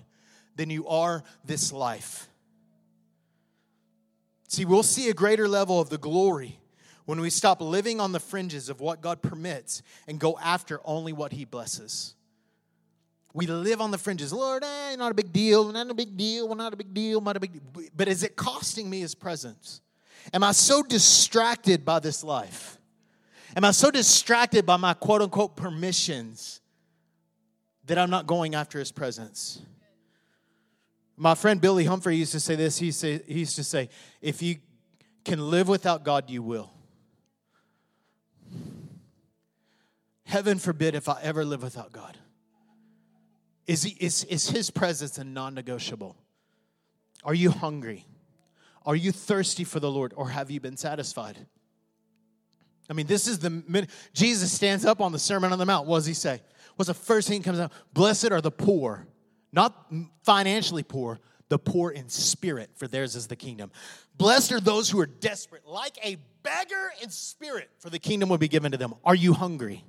than 0.56 0.70
you 0.70 0.88
are 0.88 1.24
this 1.44 1.74
life? 1.74 2.28
See, 4.48 4.66
we'll 4.66 4.84
see 4.84 5.10
a 5.10 5.14
greater 5.14 5.48
level 5.48 5.80
of 5.80 5.90
the 5.90 5.98
glory 5.98 6.60
when 7.06 7.20
we 7.20 7.30
stop 7.30 7.60
living 7.60 8.00
on 8.00 8.12
the 8.12 8.20
fringes 8.20 8.70
of 8.70 8.80
what 8.80 9.02
God 9.02 9.22
permits 9.22 9.82
and 10.08 10.20
go 10.20 10.38
after 10.42 10.80
only 10.86 11.12
what 11.12 11.32
He 11.32 11.46
blesses. 11.46 12.16
We 13.34 13.48
live 13.48 13.82
on 13.82 13.90
the 13.90 13.98
fringes. 13.98 14.32
Lord, 14.32 14.64
eh, 14.64 14.96
not 14.96 15.12
a 15.12 15.16
big 15.16 15.34
deal, 15.34 15.72
not 15.72 15.90
a 15.90 15.94
big 15.94 16.16
deal, 16.16 16.54
not 16.54 16.72
a 16.72 16.78
big 16.78 16.94
deal, 16.94 17.20
not 17.20 17.36
a 17.36 17.40
big 17.40 17.54
deal. 17.54 17.90
But 17.96 18.08
is 18.08 18.24
it 18.24 18.36
costing 18.36 18.90
me 18.90 19.00
His 19.00 19.16
presence? 19.16 19.82
Am 20.32 20.44
I 20.44 20.52
so 20.52 20.84
distracted 20.84 21.84
by 21.84 22.00
this 22.00 22.24
life? 22.24 22.78
Am 23.56 23.64
I 23.64 23.72
so 23.72 23.92
distracted 23.92 24.66
by 24.66 24.78
my 24.78 24.94
quote 24.94 25.22
unquote 25.22 25.56
permissions 25.56 26.62
that 27.86 27.98
I'm 27.98 28.10
not 28.10 28.26
going 28.26 28.56
after 28.56 28.80
his 28.80 28.92
presence? 28.92 29.62
My 31.16 31.36
friend 31.36 31.62
Billy 31.62 31.86
Humphrey 31.86 32.16
used 32.16 32.32
to 32.32 32.40
say 32.40 32.56
this. 32.56 32.78
He, 32.78 32.92
say, 32.92 33.22
he 33.28 33.40
used 33.40 33.56
to 33.58 33.64
say, 33.64 33.90
if 34.22 34.42
you 34.42 34.58
can 35.24 35.52
live 35.52 35.68
without 35.68 36.04
God, 36.04 36.30
you 36.30 36.42
will. 36.42 36.72
Heaven 40.26 40.58
forbid 40.58 40.96
if 40.96 41.08
I 41.08 41.20
ever 41.22 41.46
live 41.46 41.62
without 41.62 41.92
God. 41.92 42.18
Is, 43.68 43.84
he, 43.84 43.96
is, 44.00 44.24
is 44.26 44.50
his 44.50 44.72
presence 44.72 45.18
a 45.20 45.24
non 45.24 45.54
negotiable? 45.54 46.18
Are 47.24 47.36
you 47.36 47.52
hungry? 47.52 48.06
Are 48.86 48.96
you 48.96 49.12
thirsty 49.12 49.64
for 49.64 49.80
the 49.80 49.92
Lord 49.92 50.14
or 50.16 50.30
have 50.30 50.50
you 50.50 50.60
been 50.60 50.76
satisfied? 50.76 51.46
I 52.90 52.94
mean, 52.94 53.08
this 53.08 53.28
is 53.28 53.40
the 53.40 53.88
Jesus 54.14 54.52
stands 54.52 54.86
up 54.86 55.02
on 55.02 55.12
the 55.12 55.20
Sermon 55.20 55.52
on 55.52 55.60
the 55.60 55.66
Mount. 55.66 55.88
What 55.88 55.98
does 55.98 56.06
he 56.06 56.14
say? 56.14 56.42
What's 56.76 56.88
the 56.88 56.94
first 56.94 57.28
thing 57.28 57.42
that 57.42 57.46
comes 57.46 57.60
out? 57.60 57.72
Blessed 57.94 58.32
are 58.32 58.42
the 58.42 58.52
poor, 58.52 59.08
not 59.52 59.92
financially 60.24 60.84
poor, 60.84 61.20
the 61.50 61.60
poor 61.60 61.92
in 61.92 62.10
spirit, 62.10 62.72
for 62.76 62.88
theirs 62.88 63.16
is 63.16 63.28
the 63.28 63.36
kingdom. 63.36 63.72
Blessed 64.18 64.52
are 64.52 64.60
those 64.60 64.90
who 64.90 65.00
are 65.00 65.06
desperate, 65.06 65.68
like 65.68 65.98
a 66.04 66.18
beggar 66.42 66.92
in 67.02 67.10
spirit, 67.10 67.70
for 67.80 67.90
the 67.90 68.00
kingdom 68.00 68.30
will 68.30 68.38
be 68.38 68.48
given 68.48 68.72
to 68.72 68.78
them. 68.78 68.96
Are 69.06 69.16
you 69.16 69.34
hungry? 69.34 69.84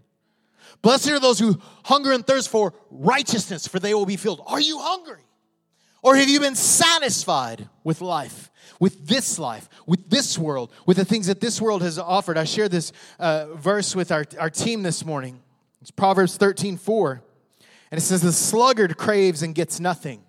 Blessed 0.83 1.11
are 1.11 1.21
those 1.21 1.39
who 1.39 1.61
hunger 1.85 2.13
and 2.13 2.27
thirst 2.27 2.49
for 2.49 2.75
righteousness, 2.91 3.67
for 3.67 3.79
they 3.79 3.95
will 3.95 4.07
be 4.07 4.17
filled. 4.17 4.43
Are 4.47 4.61
you 4.61 4.79
hungry? 4.79 5.23
Or 6.05 6.15
have 6.15 6.29
you 6.29 6.39
been 6.39 6.55
satisfied 6.55 7.69
with 7.83 8.01
life? 8.01 8.51
with 8.81 9.07
this 9.07 9.39
life, 9.39 9.69
with 9.87 10.11
this 10.11 10.37
world, 10.37 10.71
with 10.85 10.97
the 10.97 11.05
things 11.05 11.29
that 11.29 11.41
this 11.41 11.61
world 11.61 11.81
has 11.81 11.99
offered. 11.99 12.37
I 12.37 12.45
shared 12.45 12.71
this 12.71 12.93
uh, 13.19 13.47
verse 13.55 13.95
with 13.95 14.11
our, 14.11 14.25
our 14.39 14.51
team 14.51 14.83
this 14.83 15.05
morning. 15.05 15.41
It's 15.81 15.91
Proverbs 15.91 16.37
13 16.37 16.77
4. 16.77 17.23
And 17.91 17.99
it 17.99 18.03
says, 18.03 18.21
The 18.21 18.33
sluggard 18.33 18.97
craves 18.97 19.43
and 19.43 19.55
gets 19.55 19.81
nothing. 19.81 20.23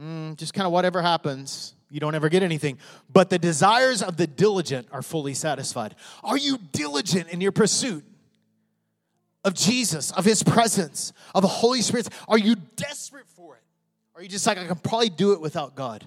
Mm, 0.00 0.36
just 0.36 0.54
kind 0.54 0.66
of 0.66 0.72
whatever 0.72 1.02
happens, 1.02 1.74
you 1.90 2.00
don't 2.00 2.14
ever 2.14 2.28
get 2.28 2.42
anything. 2.42 2.78
But 3.12 3.28
the 3.28 3.38
desires 3.38 4.02
of 4.02 4.16
the 4.16 4.26
diligent 4.26 4.88
are 4.92 5.02
fully 5.02 5.34
satisfied. 5.34 5.94
Are 6.22 6.38
you 6.38 6.58
diligent 6.72 7.28
in 7.28 7.40
your 7.40 7.52
pursuit? 7.52 8.04
Of 9.44 9.54
Jesus, 9.54 10.12
of 10.12 10.24
His 10.24 10.42
presence, 10.42 11.12
of 11.34 11.42
the 11.42 11.48
Holy 11.48 11.82
Spirit? 11.82 12.08
Are 12.28 12.38
you 12.38 12.54
desperate 12.76 13.26
for 13.26 13.56
it? 13.56 13.62
Are 14.14 14.22
you 14.22 14.28
just 14.28 14.46
like, 14.46 14.58
I 14.58 14.66
can 14.66 14.76
probably 14.76 15.08
do 15.08 15.32
it 15.32 15.40
without 15.40 15.74
God? 15.74 16.06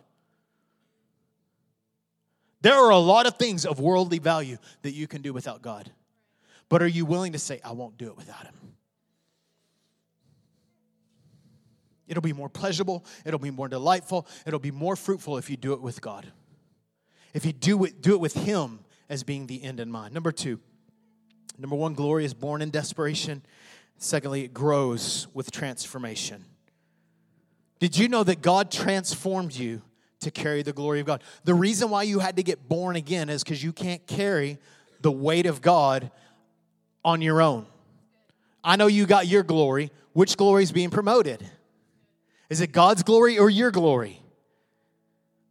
There 2.62 2.74
are 2.74 2.90
a 2.90 2.98
lot 2.98 3.28
of 3.28 3.38
things 3.38 3.66
of 3.66 3.80
worldly 3.80 4.20
value 4.20 4.58
that 4.82 4.92
you 4.92 5.08
can 5.08 5.22
do 5.22 5.34
without 5.34 5.62
God. 5.62 5.92
But 6.70 6.82
are 6.82 6.88
you 6.88 7.06
willing 7.06 7.34
to 7.34 7.40
say, 7.40 7.62
I 7.64 7.74
won't 7.74 7.98
do 7.98 8.08
it 8.08 8.18
without 8.18 8.44
Him? 8.44 8.56
It'll 12.08 12.22
be 12.22 12.34
more 12.34 12.50
pleasurable, 12.50 13.06
it'll 13.24 13.40
be 13.40 13.52
more 13.52 13.68
delightful, 13.68 14.28
it'll 14.46 14.60
be 14.60 14.72
more 14.72 14.96
fruitful 14.96 15.38
if 15.38 15.50
you 15.50 15.58
do 15.58 15.74
it 15.74 15.82
with 15.82 16.02
God. 16.02 16.32
If 17.34 17.46
you 17.46 17.54
do 17.54 17.84
it, 17.84 18.02
do 18.02 18.14
it 18.14 18.20
with 18.20 18.34
Him 18.34 18.80
as 19.10 19.24
being 19.24 19.48
the 19.48 19.64
end 19.64 19.80
in 19.80 19.92
mind. 19.92 20.14
Number 20.14 20.32
two, 20.32 20.60
number 21.58 21.76
one, 21.76 21.94
glory 21.94 22.26
is 22.26 22.34
born 22.34 22.62
in 22.62 22.70
desperation. 22.70 23.44
Secondly, 23.98 24.44
it 24.44 24.54
grows 24.54 25.28
with 25.34 25.52
transformation. 25.52 26.46
Did 27.80 27.98
you 27.98 28.08
know 28.08 28.24
that 28.24 28.42
God 28.42 28.72
transformed 28.72 29.54
you 29.54 29.82
to 30.22 30.32
carry 30.32 30.64
the 30.64 30.74
glory 30.74 31.02
of 31.02 31.06
God? 31.06 31.24
The 31.44 31.54
reason 31.54 31.90
why 31.90 32.04
you 32.04 32.20
had 32.20 32.38
to 32.38 32.44
get 32.44 32.68
born 32.68 32.96
again 32.96 33.30
is 33.30 33.44
because 33.44 33.64
you 33.64 33.74
can't 33.74 34.06
carry 34.08 34.58
the 35.02 35.12
weight 35.12 35.46
of 35.46 35.62
God 35.62 36.10
on 37.04 37.22
your 37.22 37.42
own. 37.42 37.66
I 38.64 38.76
know 38.76 38.88
you 38.88 39.06
got 39.06 39.28
your 39.28 39.44
glory. 39.44 39.92
Which 40.14 40.38
glory 40.38 40.64
is 40.64 40.72
being 40.72 40.90
promoted? 40.90 41.48
Is 42.50 42.62
it 42.62 42.72
God's 42.72 43.04
glory 43.04 43.38
or 43.38 43.50
your 43.50 43.70
glory? 43.70 44.22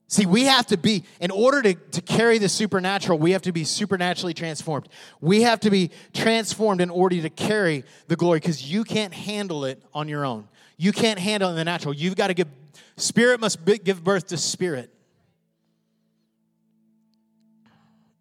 See, 0.07 0.27
we 0.27 0.45
have 0.45 0.67
to 0.67 0.77
be, 0.77 1.05
in 1.21 1.31
order 1.31 1.63
to, 1.63 1.75
to 1.75 2.01
carry 2.01 2.39
the 2.39 2.49
supernatural, 2.49 3.19
we 3.19 3.33
have 3.33 3.43
to 3.43 3.53
be 3.53 3.65
supernaturally 3.65 4.35
transformed. 4.35 4.89
We 5.21 5.43
have 5.43 5.61
to 5.61 5.71
be 5.71 5.91
transformed 6.13 6.81
in 6.81 6.91
order 6.91 7.21
to 7.21 7.31
carry 7.31 7.85
the 8.09 8.17
glory 8.17 8.39
because 8.39 8.71
you 8.71 8.85
can't 8.85 9.13
handle 9.13 9.65
it 9.65 9.83
on 9.93 10.09
your 10.09 10.25
own. 10.25 10.47
You 10.77 10.93
can't 10.93 11.19
handle 11.19 11.55
the 11.55 11.65
natural. 11.65 11.95
You've 11.95 12.17
got 12.17 12.29
to 12.29 12.35
give, 12.35 12.49
spirit 12.97 13.41
must 13.41 13.65
be, 13.65 13.79
give 13.79 14.03
birth 14.03 14.29
to 14.29 14.37
spirit. 14.37 14.91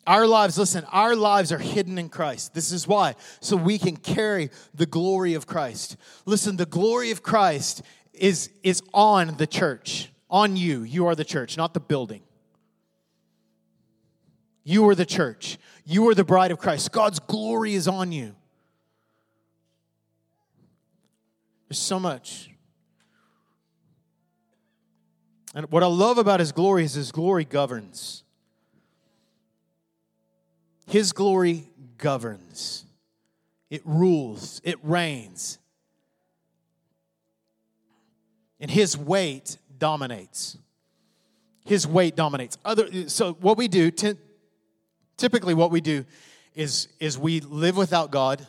Our 0.06 0.28
lives, 0.28 0.58
listen, 0.58 0.84
our 0.92 1.16
lives 1.16 1.52
are 1.54 1.58
hidden 1.58 1.98
in 1.98 2.10
Christ. 2.10 2.54
This 2.54 2.72
is 2.74 2.88
why. 2.88 3.16
So 3.40 3.56
we 3.56 3.78
can 3.78 3.96
carry 3.96 4.50
the 4.74 4.86
glory 4.86 5.34
of 5.34 5.48
Christ. 5.48 5.96
Listen, 6.26 6.58
the 6.58 6.66
glory 6.66 7.12
of 7.12 7.24
Christ 7.24 7.84
is, 8.14 8.50
is 8.64 8.82
on 8.94 9.38
the 9.38 9.48
church, 9.48 10.12
on 10.30 10.58
you. 10.58 10.84
You 10.84 11.08
are 11.08 11.16
the 11.16 11.24
church, 11.24 11.56
not 11.56 11.74
the 11.74 11.80
building. 11.80 12.22
You 14.66 14.88
are 14.90 14.96
the 14.96 15.06
church. 15.06 15.58
You 15.86 16.08
are 16.10 16.16
the 16.16 16.24
bride 16.26 16.52
of 16.52 16.60
Christ. 16.60 16.92
God's 16.92 17.20
glory 17.20 17.74
is 17.74 17.88
on 17.88 18.12
you. 18.12 18.36
So 21.74 22.00
much. 22.00 22.50
And 25.56 25.70
what 25.72 25.84
I 25.84 25.88
love 25.88 26.18
about 26.18 26.40
his 26.40 26.52
glory 26.52 26.84
is 26.84 26.94
his 26.94 27.12
glory 27.12 27.46
governs. 27.46 28.24
His 30.88 31.12
glory 31.12 31.70
governs, 31.98 32.86
it 33.70 33.82
rules, 33.86 34.62
it 34.64 34.78
reigns. 34.84 35.58
And 38.60 38.70
his 38.70 38.98
weight 38.98 39.58
dominates. 39.78 40.58
His 41.66 41.88
weight 41.88 42.16
dominates. 42.16 42.58
Other, 42.66 43.10
so 43.10 43.34
what 43.34 43.58
we 43.58 43.68
do, 43.68 43.92
typically 45.18 45.54
what 45.54 45.72
we 45.72 45.82
do 45.82 46.06
is, 46.54 46.90
is 47.00 47.18
we 47.18 47.40
live 47.40 47.78
without 47.78 48.12
God. 48.12 48.46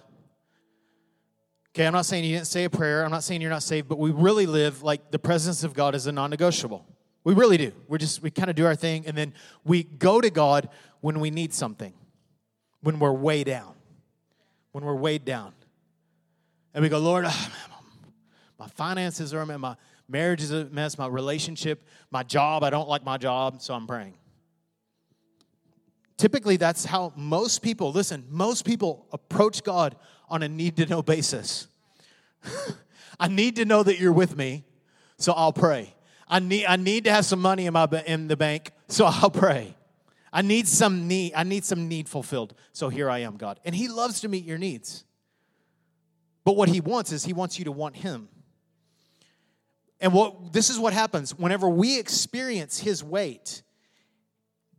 Okay, 1.75 1.87
I'm 1.87 1.93
not 1.93 2.07
saying 2.07 2.23
you 2.23 2.37
didn't 2.37 2.47
say 2.47 2.63
a 2.63 2.71
prayer. 2.71 3.05
I'm 3.05 3.11
not 3.11 3.25
saying 3.25 3.41
you're 3.41 3.51
not 3.51 3.65
saved, 3.65 3.89
but 3.89 3.99
we 3.99 4.13
really 4.13 4.47
live 4.47 4.85
like 4.85 5.11
the 5.11 5.19
presence 5.19 5.65
of 5.65 5.75
God 5.75 5.97
is 5.97 6.07
a 6.07 6.13
non-negotiable. 6.13 6.87
We 7.25 7.35
really 7.35 7.57
do. 7.57 7.73
We're 7.89 7.99
just 7.99 8.23
we 8.23 8.31
kind 8.31 8.49
of 8.49 8.55
do 8.55 8.65
our 8.65 8.77
thing 8.77 9.07
and 9.07 9.17
then 9.17 9.35
we 9.65 9.83
go 9.83 10.21
to 10.21 10.31
God 10.31 10.69
when 11.01 11.19
we 11.19 11.31
need 11.31 11.53
something 11.53 11.93
when 12.83 13.01
we're 13.01 13.13
way 13.13 13.43
down. 13.43 13.75
When 14.71 14.85
we're 14.85 14.95
weighed 14.95 15.25
down. 15.25 15.53
And 16.75 16.83
we 16.83 16.89
go, 16.89 16.99
Lord, 16.99 17.25
oh, 17.27 17.49
my 18.59 18.69
finances 18.69 19.35
are 19.35 19.41
a 19.41 19.47
mess, 19.47 19.59
my 19.59 19.77
marriage 20.09 20.43
is 20.43 20.53
a 20.53 20.67
mess, 20.67 20.97
my 20.97 21.07
relationship, 21.07 21.83
my 22.11 22.23
job, 22.23 22.63
I 22.63 22.71
don't 22.71 22.89
like 22.89 23.05
my 23.05 23.17
job, 23.17 23.61
so 23.63 23.75
I'm 23.75 23.87
praying. 23.87 24.15
Typically, 26.17 26.57
that's 26.57 26.85
how 26.85 27.13
most 27.17 27.63
people, 27.63 27.91
listen, 27.91 28.25
most 28.29 28.65
people 28.65 29.07
approach 29.13 29.65
God 29.65 29.97
on 30.29 30.43
a 30.43 30.49
need 30.49 30.77
to 30.77 30.87
know 30.87 31.03
basis. 31.03 31.67
I 33.21 33.29
need 33.29 33.57
to 33.57 33.65
know 33.65 33.83
that 33.83 33.99
you're 33.99 34.13
with 34.13 34.37
me, 34.37 34.65
so 35.19 35.33
I'll 35.33 35.53
pray. 35.53 35.95
I 36.29 36.41
need, 36.41 36.67
I 36.67 36.77
need 36.77 37.05
to 37.05 37.13
have 37.13 37.25
some 37.25 37.41
money 37.41 37.67
in, 37.67 37.73
my, 37.73 37.87
in 38.07 38.29
the 38.29 38.37
bank, 38.37 38.73
so 38.89 39.05
I'll 39.09 39.31
pray. 39.31 39.77
I 40.33 40.43
need 40.43 40.67
some 40.67 41.07
need, 41.07 41.33
I 41.37 41.45
need 41.45 41.65
some 41.65 41.87
need 41.89 42.09
fulfilled. 42.09 42.55
So 42.73 42.89
here 42.89 43.09
I 43.09 43.21
am, 43.21 43.37
God. 43.37 43.61
And 43.65 43.75
he 43.75 43.87
loves 43.87 44.21
to 44.23 44.29
meet 44.29 44.45
your 44.45 44.59
needs. 44.59 45.05
But 46.45 46.57
what 46.57 46.69
he 46.69 46.81
wants 46.81 47.13
is 47.13 47.25
he 47.25 47.33
wants 47.33 47.59
you 47.59 47.67
to 47.67 47.73
want 47.73 47.97
him. 47.97 48.29
And 50.01 50.13
what 50.13 50.53
this 50.53 50.71
is 50.71 50.79
what 50.79 50.93
happens 50.93 51.39
whenever 51.39 51.69
we 51.69 51.99
experience 51.99 52.81
his 52.81 53.03
weight. 53.03 53.63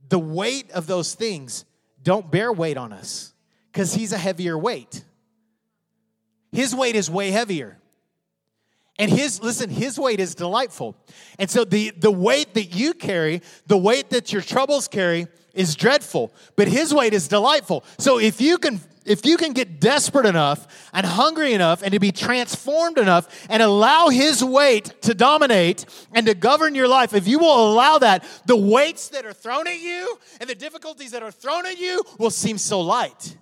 The 0.09 0.19
weight 0.19 0.69
of 0.71 0.87
those 0.87 1.15
things 1.15 1.65
don't 2.03 2.29
bear 2.29 2.51
weight 2.51 2.77
on 2.77 2.93
us 2.93 3.33
cuz 3.73 3.93
he's 3.93 4.11
a 4.11 4.17
heavier 4.17 4.57
weight. 4.57 5.03
His 6.55 6.73
weight 6.73 6.95
is 6.95 7.09
way 7.09 7.31
heavier. 7.31 7.77
And 8.97 9.11
his, 9.11 9.41
listen, 9.43 9.69
his 9.69 9.99
weight 9.99 10.21
is 10.21 10.35
delightful. 10.35 10.95
And 11.37 11.49
so 11.49 11.65
the, 11.65 11.91
the 11.91 12.11
weight 12.11 12.53
that 12.53 12.73
you 12.73 12.93
carry, 12.93 13.41
the 13.67 13.77
weight 13.77 14.09
that 14.11 14.31
your 14.31 14.41
troubles 14.41 14.87
carry, 14.87 15.27
is 15.53 15.75
dreadful, 15.75 16.33
but 16.55 16.67
his 16.67 16.93
weight 16.93 17.13
is 17.13 17.27
delightful. 17.27 17.83
So 17.97 18.19
if 18.19 18.41
you 18.41 18.57
can 18.57 18.79
if 19.05 19.23
you 19.23 19.37
can 19.37 19.53
get 19.53 19.79
desperate 19.79 20.25
enough 20.25 20.89
and 20.91 21.05
hungry 21.05 21.53
enough 21.53 21.83
and 21.83 21.93
to 21.93 21.99
be 21.99 22.11
transformed 22.11 22.97
enough 22.97 23.45
and 23.51 23.61
allow 23.61 24.09
his 24.09 24.43
weight 24.43 24.99
to 25.03 25.13
dominate 25.13 25.85
and 26.11 26.25
to 26.25 26.33
govern 26.33 26.73
your 26.73 26.87
life, 26.87 27.13
if 27.13 27.27
you 27.27 27.37
will 27.37 27.71
allow 27.71 27.99
that, 27.99 28.23
the 28.47 28.55
weights 28.55 29.09
that 29.09 29.23
are 29.23 29.31
thrown 29.31 29.67
at 29.67 29.79
you 29.79 30.17
and 30.41 30.49
the 30.49 30.55
difficulties 30.55 31.11
that 31.11 31.21
are 31.21 31.29
thrown 31.29 31.67
at 31.67 31.79
you 31.79 32.01
will 32.17 32.31
seem 32.31 32.57
so 32.57 32.81
light 32.81 33.37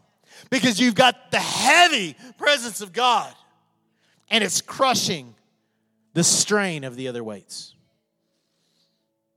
because 0.49 0.79
you've 0.79 0.95
got 0.95 1.31
the 1.31 1.39
heavy 1.39 2.15
presence 2.37 2.81
of 2.81 2.93
God 2.93 3.33
and 4.29 4.43
it's 4.43 4.61
crushing 4.61 5.35
the 6.13 6.23
strain 6.23 6.83
of 6.83 6.95
the 6.95 7.07
other 7.07 7.23
weights. 7.23 7.75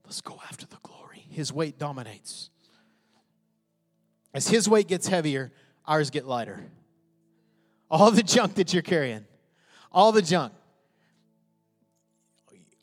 Let's 0.04 0.20
go 0.20 0.40
after 0.48 0.66
the 0.66 0.76
glory. 0.82 1.26
His 1.30 1.52
weight 1.52 1.78
dominates. 1.78 2.50
As 4.32 4.48
his 4.48 4.68
weight 4.68 4.86
gets 4.88 5.08
heavier, 5.08 5.52
ours 5.86 6.10
get 6.10 6.26
lighter. 6.26 6.64
All 7.90 8.10
the 8.10 8.22
junk 8.22 8.54
that 8.54 8.72
you're 8.72 8.82
carrying, 8.82 9.24
all 9.92 10.12
the 10.12 10.22
junk. 10.22 10.52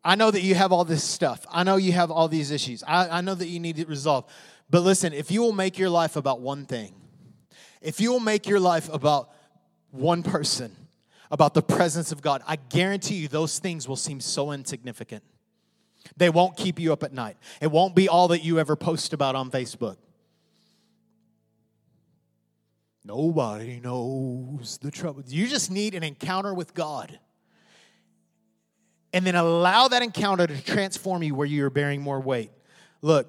I 0.04 0.16
know 0.16 0.32
that 0.32 0.42
you 0.42 0.56
have 0.56 0.72
all 0.72 0.84
this 0.84 1.04
stuff. 1.04 1.46
I 1.50 1.64
know 1.64 1.78
you 1.78 1.94
have 1.94 2.12
all 2.12 2.28
these 2.28 2.52
issues. 2.52 2.84
I, 2.86 3.20
I 3.20 3.22
know 3.22 3.36
that 3.36 3.48
you 3.48 3.60
need 3.60 3.80
it 3.80 3.88
resolved. 3.88 4.30
But 4.70 4.82
listen, 4.82 5.14
if 5.14 5.32
you 5.32 5.42
will 5.42 5.54
make 5.54 5.78
your 5.78 5.90
life 5.90 6.16
about 6.16 6.42
one 6.42 6.66
thing, 6.66 6.94
if 7.84 8.00
you 8.00 8.12
will 8.12 8.20
make 8.20 8.48
your 8.48 8.60
life 8.60 8.90
about 8.92 9.30
one 9.92 10.24
person, 10.24 10.76
about 11.30 11.54
the 11.54 11.62
presence 11.62 12.12
of 12.12 12.22
God, 12.22 12.42
I 12.48 12.56
guarantee 12.56 13.16
you 13.16 13.28
those 13.28 13.60
things 13.60 13.88
will 13.88 13.98
seem 13.98 14.20
so 14.20 14.52
insignificant. 14.52 15.24
They 16.18 16.30
won't 16.30 16.58
keep 16.58 16.80
you 16.80 16.94
up 16.94 17.04
at 17.04 17.14
night. 17.14 17.38
It 17.62 17.72
won't 17.72 17.96
be 17.96 18.10
all 18.10 18.30
that 18.30 18.44
you 18.44 18.58
ever 18.60 18.76
post 18.76 19.14
about 19.14 19.36
on 19.36 19.52
Facebook. 19.52 19.98
Nobody 23.06 23.80
knows 23.82 24.80
the 24.82 24.90
trouble. 24.90 25.24
You 25.28 25.48
just 25.48 25.70
need 25.70 25.94
an 25.94 26.04
encounter 26.04 26.54
with 26.54 26.74
God. 26.74 27.20
And 29.12 29.28
then 29.28 29.36
allow 29.36 29.90
that 29.90 30.02
encounter 30.02 30.48
to 30.48 30.64
transform 30.64 31.22
you 31.22 31.36
where 31.36 31.46
you're 31.46 31.70
bearing 31.70 32.02
more 32.02 32.20
weight. 32.20 32.52
Look, 33.02 33.28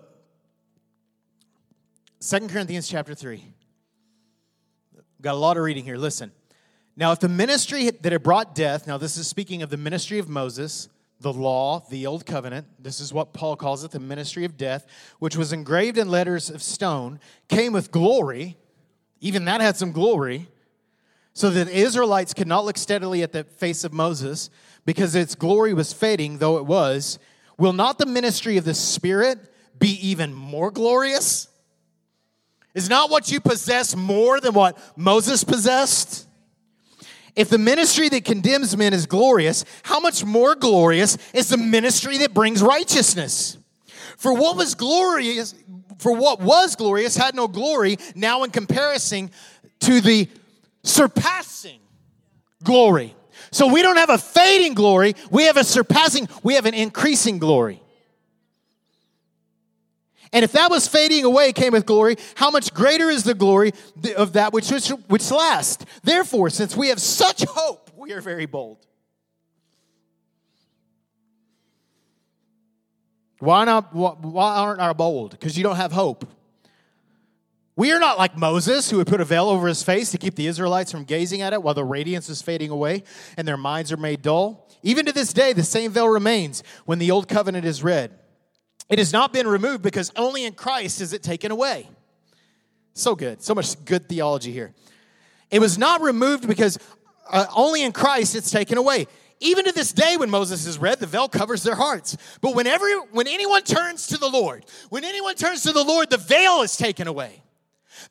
Second 2.20 2.50
Corinthians 2.50 2.88
chapter 2.88 3.14
3. 3.14 3.44
Got 5.24 5.34
a 5.34 5.38
lot 5.38 5.56
of 5.56 5.64
reading 5.64 5.84
here. 5.84 5.96
Listen. 5.96 6.30
Now, 6.96 7.10
if 7.10 7.18
the 7.18 7.28
ministry 7.28 7.90
that 7.90 8.12
had 8.12 8.22
brought 8.22 8.54
death, 8.54 8.86
now 8.86 8.98
this 8.98 9.16
is 9.16 9.26
speaking 9.26 9.62
of 9.62 9.70
the 9.70 9.76
ministry 9.76 10.20
of 10.20 10.28
Moses, 10.28 10.88
the 11.18 11.32
law, 11.32 11.84
the 11.90 12.06
old 12.06 12.26
covenant, 12.26 12.66
this 12.78 13.00
is 13.00 13.12
what 13.12 13.32
Paul 13.32 13.56
calls 13.56 13.82
it, 13.82 13.90
the 13.90 13.98
ministry 13.98 14.44
of 14.44 14.56
death, 14.56 14.86
which 15.18 15.34
was 15.34 15.52
engraved 15.52 15.98
in 15.98 16.08
letters 16.08 16.50
of 16.50 16.62
stone, 16.62 17.18
came 17.48 17.72
with 17.72 17.90
glory 17.90 18.56
even 19.24 19.46
that 19.46 19.62
had 19.62 19.74
some 19.74 19.90
glory. 19.90 20.48
So 21.32 21.48
that 21.48 21.64
the 21.64 21.74
Israelites 21.74 22.34
could 22.34 22.46
not 22.46 22.66
look 22.66 22.76
steadily 22.76 23.22
at 23.22 23.32
the 23.32 23.44
face 23.44 23.82
of 23.82 23.92
Moses 23.92 24.50
because 24.84 25.14
its 25.14 25.34
glory 25.34 25.72
was 25.72 25.94
fading, 25.94 26.38
though 26.38 26.58
it 26.58 26.66
was. 26.66 27.18
Will 27.58 27.72
not 27.72 27.98
the 27.98 28.04
ministry 28.04 28.58
of 28.58 28.66
the 28.66 28.74
Spirit 28.74 29.38
be 29.78 29.98
even 30.06 30.34
more 30.34 30.70
glorious? 30.70 31.48
Is 32.74 32.88
not 32.88 33.08
what 33.10 33.30
you 33.30 33.40
possess 33.40 33.94
more 33.94 34.40
than 34.40 34.52
what 34.52 34.76
Moses 34.96 35.44
possessed? 35.44 36.26
If 37.36 37.48
the 37.48 37.58
ministry 37.58 38.08
that 38.08 38.24
condemns 38.24 38.76
men 38.76 38.92
is 38.92 39.06
glorious, 39.06 39.64
how 39.82 40.00
much 40.00 40.24
more 40.24 40.54
glorious 40.54 41.18
is 41.32 41.48
the 41.48 41.56
ministry 41.56 42.18
that 42.18 42.34
brings 42.34 42.62
righteousness? 42.62 43.58
For 44.16 44.32
what 44.32 44.56
was 44.56 44.74
glorious, 44.74 45.54
for 45.98 46.16
what 46.16 46.40
was 46.40 46.76
glorious 46.76 47.16
had 47.16 47.34
no 47.34 47.48
glory 47.48 47.98
now 48.14 48.44
in 48.44 48.50
comparison 48.50 49.30
to 49.80 50.00
the 50.00 50.28
surpassing 50.82 51.80
glory. 52.62 53.14
So 53.50 53.68
we 53.68 53.82
don't 53.82 53.96
have 53.98 54.10
a 54.10 54.18
fading 54.18 54.74
glory, 54.74 55.14
we 55.30 55.44
have 55.44 55.56
a 55.56 55.64
surpassing, 55.64 56.28
we 56.42 56.54
have 56.54 56.66
an 56.66 56.74
increasing 56.74 57.38
glory. 57.38 57.80
And 60.34 60.42
if 60.42 60.50
that 60.52 60.68
was 60.68 60.88
fading 60.88 61.24
away 61.24 61.52
came 61.52 61.72
with 61.72 61.86
glory, 61.86 62.16
how 62.34 62.50
much 62.50 62.74
greater 62.74 63.08
is 63.08 63.22
the 63.22 63.34
glory 63.34 63.72
of 64.16 64.32
that 64.32 64.52
which, 64.52 64.68
which, 64.68 64.88
which 64.88 65.30
lasts? 65.30 65.86
Therefore, 66.02 66.50
since 66.50 66.76
we 66.76 66.88
have 66.88 67.00
such 67.00 67.44
hope, 67.44 67.92
we 67.96 68.12
are 68.12 68.20
very 68.20 68.46
bold. 68.46 68.84
Why 73.38 73.64
not? 73.64 73.94
Why 73.94 74.56
aren't 74.56 74.80
our 74.80 74.94
bold? 74.94 75.30
Because 75.30 75.56
you 75.56 75.62
don't 75.62 75.76
have 75.76 75.92
hope. 75.92 76.26
We 77.76 77.92
are 77.92 78.00
not 78.00 78.18
like 78.18 78.36
Moses, 78.36 78.90
who 78.90 78.96
would 78.96 79.06
put 79.06 79.20
a 79.20 79.24
veil 79.24 79.48
over 79.48 79.68
his 79.68 79.82
face 79.82 80.10
to 80.12 80.18
keep 80.18 80.34
the 80.34 80.48
Israelites 80.48 80.90
from 80.90 81.04
gazing 81.04 81.42
at 81.42 81.52
it 81.52 81.62
while 81.62 81.74
the 81.74 81.84
radiance 81.84 82.28
is 82.28 82.42
fading 82.42 82.70
away 82.70 83.04
and 83.36 83.46
their 83.46 83.56
minds 83.56 83.92
are 83.92 83.96
made 83.96 84.22
dull. 84.22 84.68
Even 84.82 85.06
to 85.06 85.12
this 85.12 85.32
day, 85.32 85.52
the 85.52 85.62
same 85.62 85.92
veil 85.92 86.08
remains 86.08 86.64
when 86.86 86.98
the 86.98 87.10
old 87.10 87.28
covenant 87.28 87.64
is 87.64 87.82
read. 87.82 88.18
It 88.88 88.98
has 88.98 89.12
not 89.12 89.32
been 89.32 89.46
removed 89.46 89.82
because 89.82 90.12
only 90.16 90.44
in 90.44 90.52
Christ 90.52 91.00
is 91.00 91.12
it 91.12 91.22
taken 91.22 91.50
away. 91.50 91.88
So 92.92 93.14
good. 93.14 93.42
So 93.42 93.54
much 93.54 93.82
good 93.84 94.08
theology 94.08 94.52
here. 94.52 94.72
It 95.50 95.60
was 95.60 95.78
not 95.78 96.00
removed 96.00 96.46
because 96.46 96.78
uh, 97.30 97.46
only 97.54 97.82
in 97.82 97.92
Christ 97.92 98.34
it's 98.34 98.50
taken 98.50 98.78
away. 98.78 99.06
Even 99.40 99.64
to 99.64 99.72
this 99.72 99.92
day, 99.92 100.16
when 100.16 100.30
Moses 100.30 100.66
is 100.66 100.78
read, 100.78 101.00
the 101.00 101.06
veil 101.06 101.28
covers 101.28 101.62
their 101.62 101.74
hearts. 101.74 102.16
But 102.40 102.54
whenever, 102.54 102.86
when 103.12 103.26
anyone 103.26 103.62
turns 103.62 104.06
to 104.08 104.16
the 104.16 104.28
Lord, 104.28 104.64
when 104.90 105.04
anyone 105.04 105.34
turns 105.34 105.62
to 105.64 105.72
the 105.72 105.82
Lord, 105.82 106.08
the 106.08 106.16
veil 106.16 106.62
is 106.62 106.76
taken 106.76 107.06
away. 107.06 107.43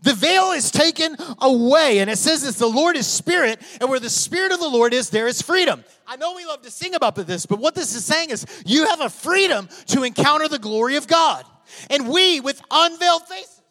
The 0.03 0.13
veil 0.13 0.51
is 0.51 0.69
taken 0.69 1.15
away. 1.39 1.99
And 1.99 2.09
it 2.09 2.17
says 2.17 2.43
this 2.43 2.57
the 2.57 2.67
Lord 2.67 2.97
is 2.97 3.07
spirit, 3.07 3.61
and 3.79 3.89
where 3.89 4.01
the 4.01 4.09
spirit 4.09 4.51
of 4.51 4.59
the 4.59 4.67
Lord 4.67 4.93
is, 4.93 5.09
there 5.09 5.27
is 5.27 5.41
freedom. 5.41 5.83
I 6.05 6.17
know 6.17 6.35
we 6.35 6.45
love 6.45 6.61
to 6.63 6.71
sing 6.71 6.93
about 6.93 7.15
this, 7.15 7.45
but 7.45 7.59
what 7.59 7.73
this 7.73 7.95
is 7.95 8.03
saying 8.03 8.29
is 8.29 8.45
you 8.65 8.85
have 8.87 8.99
a 8.99 9.09
freedom 9.09 9.69
to 9.87 10.03
encounter 10.03 10.49
the 10.49 10.59
glory 10.59 10.97
of 10.97 11.07
God. 11.07 11.45
And 11.89 12.09
we, 12.09 12.41
with 12.41 12.61
unveiled 12.69 13.23
faces, 13.27 13.61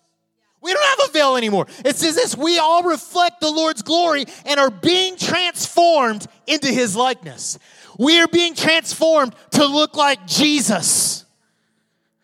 we 0.62 0.72
don't 0.72 0.98
have 0.98 1.10
a 1.10 1.12
veil 1.12 1.36
anymore. 1.36 1.66
It 1.84 1.96
says 1.96 2.14
this 2.14 2.36
we 2.36 2.58
all 2.58 2.82
reflect 2.82 3.40
the 3.40 3.50
Lord's 3.50 3.82
glory 3.82 4.24
and 4.46 4.58
are 4.58 4.70
being 4.70 5.16
transformed 5.16 6.26
into 6.46 6.68
his 6.68 6.96
likeness. 6.96 7.58
We 7.98 8.20
are 8.20 8.28
being 8.28 8.54
transformed 8.54 9.34
to 9.50 9.66
look 9.66 9.96
like 9.96 10.26
Jesus 10.26 11.26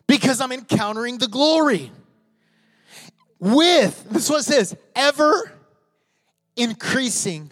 because 0.07 0.41
I'm 0.41 0.51
encountering 0.51 1.19
the 1.19 1.27
glory 1.27 1.91
with, 3.39 4.09
this 4.09 4.25
is 4.25 4.29
what 4.29 4.41
it 4.41 4.43
says, 4.43 4.75
ever 4.95 5.51
increasing 6.55 7.51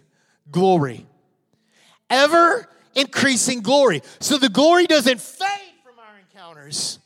glory. 0.51 1.07
Ever 2.09 2.67
increasing 2.93 3.61
glory. 3.61 4.01
So 4.19 4.37
the 4.37 4.49
glory 4.49 4.85
doesn't 4.85 5.21
fade 5.21 5.73
from 5.83 5.99
our 5.99 6.19
encounters, 6.19 6.99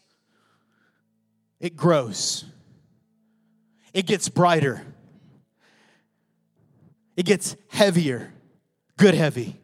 it 1.60 1.76
grows, 1.76 2.46
it 3.94 4.06
gets 4.06 4.30
brighter, 4.30 4.84
it 7.16 7.26
gets 7.26 7.56
heavier, 7.70 8.34
good 8.98 9.14
heavy. 9.14 9.58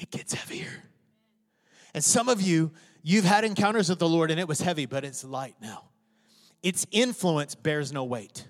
It 0.00 0.12
gets 0.12 0.32
heavier. 0.32 0.84
And 1.92 2.04
some 2.04 2.28
of 2.28 2.40
you, 2.40 2.70
you've 3.02 3.24
had 3.24 3.42
encounters 3.42 3.88
with 3.88 3.98
the 3.98 4.08
Lord 4.08 4.30
and 4.30 4.38
it 4.38 4.46
was 4.46 4.60
heavy, 4.60 4.86
but 4.86 5.04
it's 5.04 5.24
light 5.24 5.56
now 5.60 5.88
its 6.62 6.86
influence 6.90 7.54
bears 7.54 7.92
no 7.92 8.04
weight. 8.04 8.48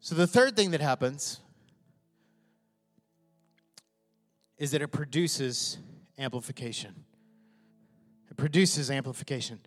So, 0.00 0.14
the 0.14 0.26
third 0.26 0.56
thing 0.56 0.72
that 0.72 0.80
happens 0.80 1.40
is 4.58 4.72
that 4.72 4.82
it 4.82 4.88
produces 4.88 5.78
amplification. 6.18 7.04
It 8.30 8.36
produces 8.36 8.90
amplification. 8.90 9.60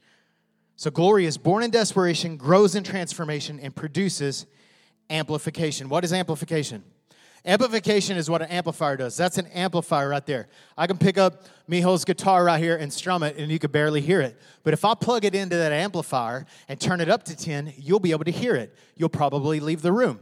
So, 0.75 0.91
glory 0.91 1.25
is 1.25 1.37
born 1.37 1.63
in 1.63 1.71
desperation, 1.71 2.35
grows 2.35 2.75
in 2.75 2.83
transformation, 2.83 3.59
and 3.59 3.75
produces 3.75 4.45
amplification. 5.09 5.87
What 5.87 6.03
is 6.03 6.11
amplification? 6.11 6.83
Amplification 7.45 8.15
is 8.15 8.29
what 8.29 8.41
an 8.41 8.47
amplifier 8.47 8.95
does. 8.95 9.17
That's 9.17 9.37
an 9.37 9.47
amplifier 9.47 10.07
right 10.07 10.25
there. 10.25 10.47
I 10.77 10.87
can 10.87 10.97
pick 10.97 11.17
up 11.17 11.43
Mijo's 11.69 12.05
guitar 12.05 12.45
right 12.45 12.59
here 12.59 12.77
and 12.77 12.91
strum 12.91 13.21
it, 13.21 13.35
and 13.37 13.51
you 13.51 13.59
could 13.59 13.73
barely 13.73 13.99
hear 13.99 14.21
it. 14.21 14.39
But 14.63 14.73
if 14.73 14.85
I 14.85 14.93
plug 14.93 15.25
it 15.25 15.35
into 15.35 15.57
that 15.57 15.73
amplifier 15.73 16.45
and 16.69 16.79
turn 16.79 17.01
it 17.01 17.09
up 17.09 17.23
to 17.23 17.35
10, 17.35 17.73
you'll 17.77 17.99
be 17.99 18.11
able 18.11 18.23
to 18.23 18.31
hear 18.31 18.55
it. 18.55 18.73
You'll 18.95 19.09
probably 19.09 19.59
leave 19.59 19.81
the 19.81 19.91
room. 19.91 20.19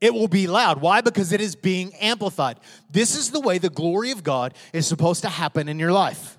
It 0.00 0.14
will 0.14 0.28
be 0.28 0.46
loud. 0.46 0.80
Why? 0.80 1.02
Because 1.02 1.32
it 1.32 1.40
is 1.40 1.54
being 1.54 1.92
amplified. 1.96 2.60
This 2.90 3.14
is 3.14 3.30
the 3.30 3.40
way 3.40 3.58
the 3.58 3.68
glory 3.68 4.10
of 4.10 4.22
God 4.22 4.54
is 4.72 4.86
supposed 4.86 5.22
to 5.22 5.28
happen 5.28 5.68
in 5.68 5.78
your 5.78 5.92
life. 5.92 6.38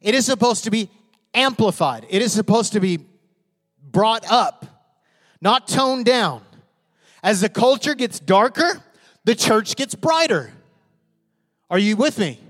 It 0.00 0.14
is 0.14 0.24
supposed 0.24 0.64
to 0.64 0.70
be 0.70 0.88
amplified, 1.34 2.06
it 2.08 2.22
is 2.22 2.32
supposed 2.32 2.72
to 2.72 2.80
be 2.80 2.98
brought 3.82 4.24
up, 4.30 4.66
not 5.40 5.68
toned 5.68 6.06
down. 6.06 6.42
As 7.22 7.40
the 7.40 7.48
culture 7.48 7.94
gets 7.94 8.18
darker, 8.18 8.82
the 9.24 9.34
church 9.34 9.76
gets 9.76 9.94
brighter. 9.94 10.52
Are 11.68 11.78
you 11.78 11.96
with 11.96 12.18
me? 12.18 12.40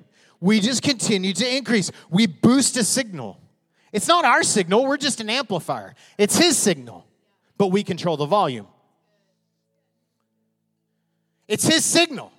We 0.41 0.61
just 0.61 0.83
continue 0.83 1.33
to 1.35 1.57
increase. 1.57 1.91
We 2.09 2.27
boost 2.27 2.77
a 2.77 2.85
signal. 2.85 3.39
It's 3.93 4.09
not 4.09 4.25
our 4.25 4.43
signal, 4.43 4.87
we're 4.87 4.97
just 4.97 5.21
an 5.21 5.29
amplifier. 5.29 5.95
It's 6.17 6.37
his 6.37 6.57
signal, 6.57 7.07
but 7.59 7.69
we 7.69 7.83
control 7.83 8.17
the 8.17 8.27
volume. 8.27 8.69
It's 11.49 11.67
his 11.67 11.85
signal, 11.85 12.33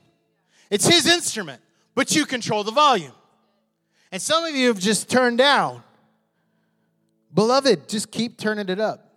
it's 0.69 0.87
his 0.87 1.05
instrument, 1.05 1.61
but 1.93 2.15
you 2.15 2.25
control 2.25 2.63
the 2.63 2.71
volume. 2.71 3.11
And 4.13 4.21
some 4.21 4.45
of 4.45 4.55
you 4.55 4.67
have 4.67 4.79
just 4.79 5.09
turned 5.09 5.37
down. 5.37 5.83
Beloved, 7.33 7.87
just 7.87 8.11
keep 8.11 8.37
turning 8.37 8.69
it 8.69 8.79
up. 8.79 9.13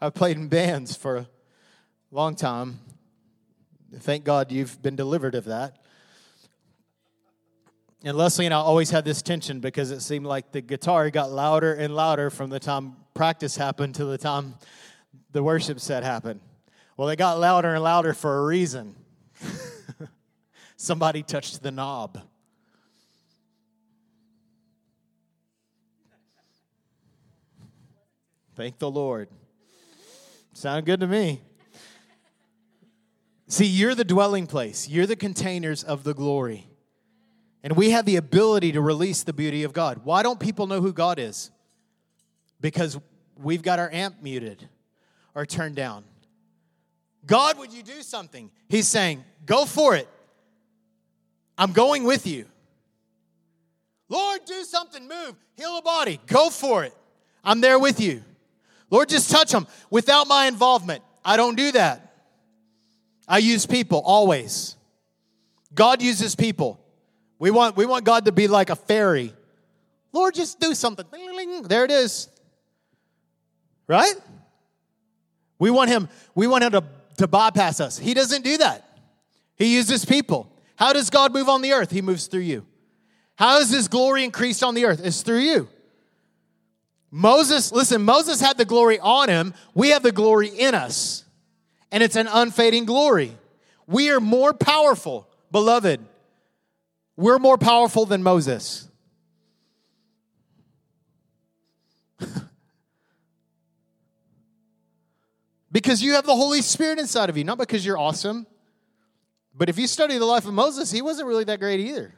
I've 0.00 0.14
played 0.14 0.36
in 0.36 0.48
bands 0.48 0.96
for 0.96 1.26
long 2.16 2.34
time. 2.34 2.78
Thank 3.94 4.24
God 4.24 4.50
you've 4.50 4.80
been 4.80 4.96
delivered 4.96 5.34
of 5.34 5.44
that. 5.44 5.76
And 8.02 8.16
Leslie 8.16 8.46
and 8.46 8.54
I 8.54 8.56
always 8.56 8.88
had 8.88 9.04
this 9.04 9.20
tension 9.20 9.60
because 9.60 9.90
it 9.90 10.00
seemed 10.00 10.24
like 10.24 10.50
the 10.50 10.62
guitar 10.62 11.10
got 11.10 11.30
louder 11.30 11.74
and 11.74 11.94
louder 11.94 12.30
from 12.30 12.48
the 12.48 12.58
time 12.58 12.96
practice 13.12 13.56
happened 13.56 13.96
to 13.96 14.06
the 14.06 14.16
time 14.16 14.54
the 15.32 15.42
worship 15.42 15.78
set 15.78 16.04
happened. 16.04 16.40
Well, 16.96 17.10
it 17.10 17.16
got 17.16 17.38
louder 17.38 17.74
and 17.74 17.84
louder 17.84 18.14
for 18.14 18.38
a 18.38 18.46
reason. 18.46 18.96
Somebody 20.78 21.22
touched 21.22 21.62
the 21.62 21.70
knob. 21.70 22.22
Thank 28.54 28.78
the 28.78 28.90
Lord. 28.90 29.28
Sound 30.54 30.86
good 30.86 31.00
to 31.00 31.06
me. 31.06 31.42
See, 33.48 33.66
you're 33.66 33.94
the 33.94 34.04
dwelling 34.04 34.46
place, 34.46 34.88
you're 34.88 35.06
the 35.06 35.16
containers 35.16 35.84
of 35.84 36.04
the 36.04 36.14
glory. 36.14 36.68
And 37.62 37.76
we 37.76 37.90
have 37.90 38.04
the 38.04 38.16
ability 38.16 38.72
to 38.72 38.80
release 38.80 39.24
the 39.24 39.32
beauty 39.32 39.64
of 39.64 39.72
God. 39.72 40.02
Why 40.04 40.22
don't 40.22 40.38
people 40.38 40.66
know 40.66 40.80
who 40.80 40.92
God 40.92 41.18
is? 41.18 41.50
Because 42.60 42.98
we've 43.42 43.62
got 43.62 43.78
our 43.78 43.90
amp 43.92 44.22
muted 44.22 44.68
or 45.34 45.44
turned 45.46 45.74
down. 45.74 46.04
God, 47.26 47.58
would 47.58 47.72
you 47.72 47.82
do 47.82 48.02
something? 48.02 48.50
He's 48.68 48.86
saying, 48.86 49.24
Go 49.44 49.64
for 49.64 49.96
it. 49.96 50.08
I'm 51.58 51.72
going 51.72 52.04
with 52.04 52.26
you. 52.26 52.46
Lord, 54.08 54.40
do 54.44 54.62
something, 54.64 55.08
move, 55.08 55.34
heal 55.56 55.78
a 55.78 55.82
body, 55.82 56.20
go 56.26 56.50
for 56.50 56.84
it. 56.84 56.94
I'm 57.42 57.60
there 57.60 57.78
with 57.78 58.00
you. 58.00 58.22
Lord, 58.90 59.08
just 59.08 59.30
touch 59.30 59.50
them 59.50 59.66
without 59.90 60.28
my 60.28 60.46
involvement. 60.46 61.02
I 61.24 61.36
don't 61.36 61.56
do 61.56 61.72
that. 61.72 62.05
I 63.28 63.38
use 63.38 63.66
people 63.66 64.02
always. 64.04 64.76
God 65.74 66.00
uses 66.00 66.34
people. 66.34 66.80
We 67.38 67.50
want, 67.50 67.76
we 67.76 67.86
want 67.86 68.04
God 68.04 68.24
to 68.26 68.32
be 68.32 68.48
like 68.48 68.70
a 68.70 68.76
fairy. 68.76 69.32
Lord, 70.12 70.34
just 70.34 70.60
do 70.60 70.74
something. 70.74 71.04
There 71.64 71.84
it 71.84 71.90
is. 71.90 72.28
Right? 73.86 74.14
We 75.58 75.70
want 75.70 75.90
him, 75.90 76.08
we 76.34 76.46
want 76.46 76.64
him 76.64 76.72
to, 76.72 76.84
to 77.18 77.26
bypass 77.26 77.80
us. 77.80 77.98
He 77.98 78.14
doesn't 78.14 78.42
do 78.42 78.58
that. 78.58 78.84
He 79.56 79.74
uses 79.74 80.04
people. 80.04 80.50
How 80.76 80.92
does 80.92 81.10
God 81.10 81.32
move 81.32 81.48
on 81.48 81.62
the 81.62 81.72
earth? 81.72 81.90
He 81.90 82.02
moves 82.02 82.26
through 82.26 82.40
you. 82.40 82.66
How 83.36 83.58
is 83.58 83.70
his 83.70 83.88
glory 83.88 84.24
increased 84.24 84.62
on 84.62 84.74
the 84.74 84.86
earth? 84.86 85.00
It's 85.04 85.22
through 85.22 85.40
you. 85.40 85.68
Moses, 87.10 87.72
listen, 87.72 88.02
Moses 88.02 88.40
had 88.40 88.58
the 88.58 88.64
glory 88.64 88.98
on 88.98 89.28
him. 89.28 89.54
We 89.74 89.90
have 89.90 90.02
the 90.02 90.12
glory 90.12 90.48
in 90.48 90.74
us 90.74 91.25
and 91.90 92.02
it's 92.02 92.16
an 92.16 92.28
unfading 92.30 92.84
glory. 92.84 93.36
We 93.86 94.10
are 94.10 94.20
more 94.20 94.52
powerful, 94.52 95.28
beloved. 95.50 96.00
We're 97.16 97.38
more 97.38 97.58
powerful 97.58 98.06
than 98.06 98.22
Moses. 98.22 98.88
Because 105.72 106.02
you 106.02 106.14
have 106.14 106.24
the 106.24 106.34
Holy 106.34 106.62
Spirit 106.62 106.98
inside 106.98 107.28
of 107.28 107.36
you, 107.36 107.44
not 107.44 107.58
because 107.58 107.84
you're 107.84 107.98
awesome. 107.98 108.46
But 109.54 109.68
if 109.68 109.78
you 109.78 109.86
study 109.86 110.16
the 110.16 110.24
life 110.24 110.46
of 110.46 110.54
Moses, 110.54 110.90
he 110.90 111.02
wasn't 111.02 111.28
really 111.28 111.44
that 111.44 111.60
great 111.60 111.80
either. 111.80 112.14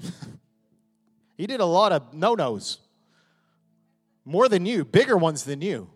he 1.36 1.46
did 1.46 1.60
a 1.60 1.66
lot 1.66 1.92
of 1.92 2.14
no 2.14 2.34
nos, 2.34 2.78
more 4.24 4.48
than 4.48 4.64
you, 4.64 4.86
bigger 4.86 5.18
ones 5.18 5.44
than 5.44 5.60
you. 5.60 5.90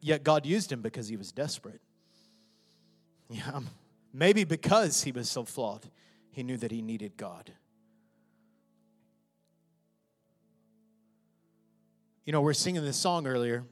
Yet 0.00 0.24
God 0.24 0.46
used 0.46 0.70
him 0.70 0.80
because 0.80 1.08
he 1.08 1.16
was 1.16 1.32
desperate. 1.32 1.80
Yeah, 3.28 3.50
um, 3.52 3.68
maybe 4.12 4.44
because 4.44 5.02
he 5.02 5.12
was 5.12 5.30
so 5.30 5.44
flawed, 5.44 5.86
he 6.32 6.42
knew 6.42 6.56
that 6.56 6.70
he 6.70 6.82
needed 6.82 7.16
God. 7.16 7.52
You 12.24 12.32
know, 12.32 12.42
we're 12.42 12.52
singing 12.52 12.84
this 12.84 12.96
song 12.96 13.26
earlier. 13.26 13.64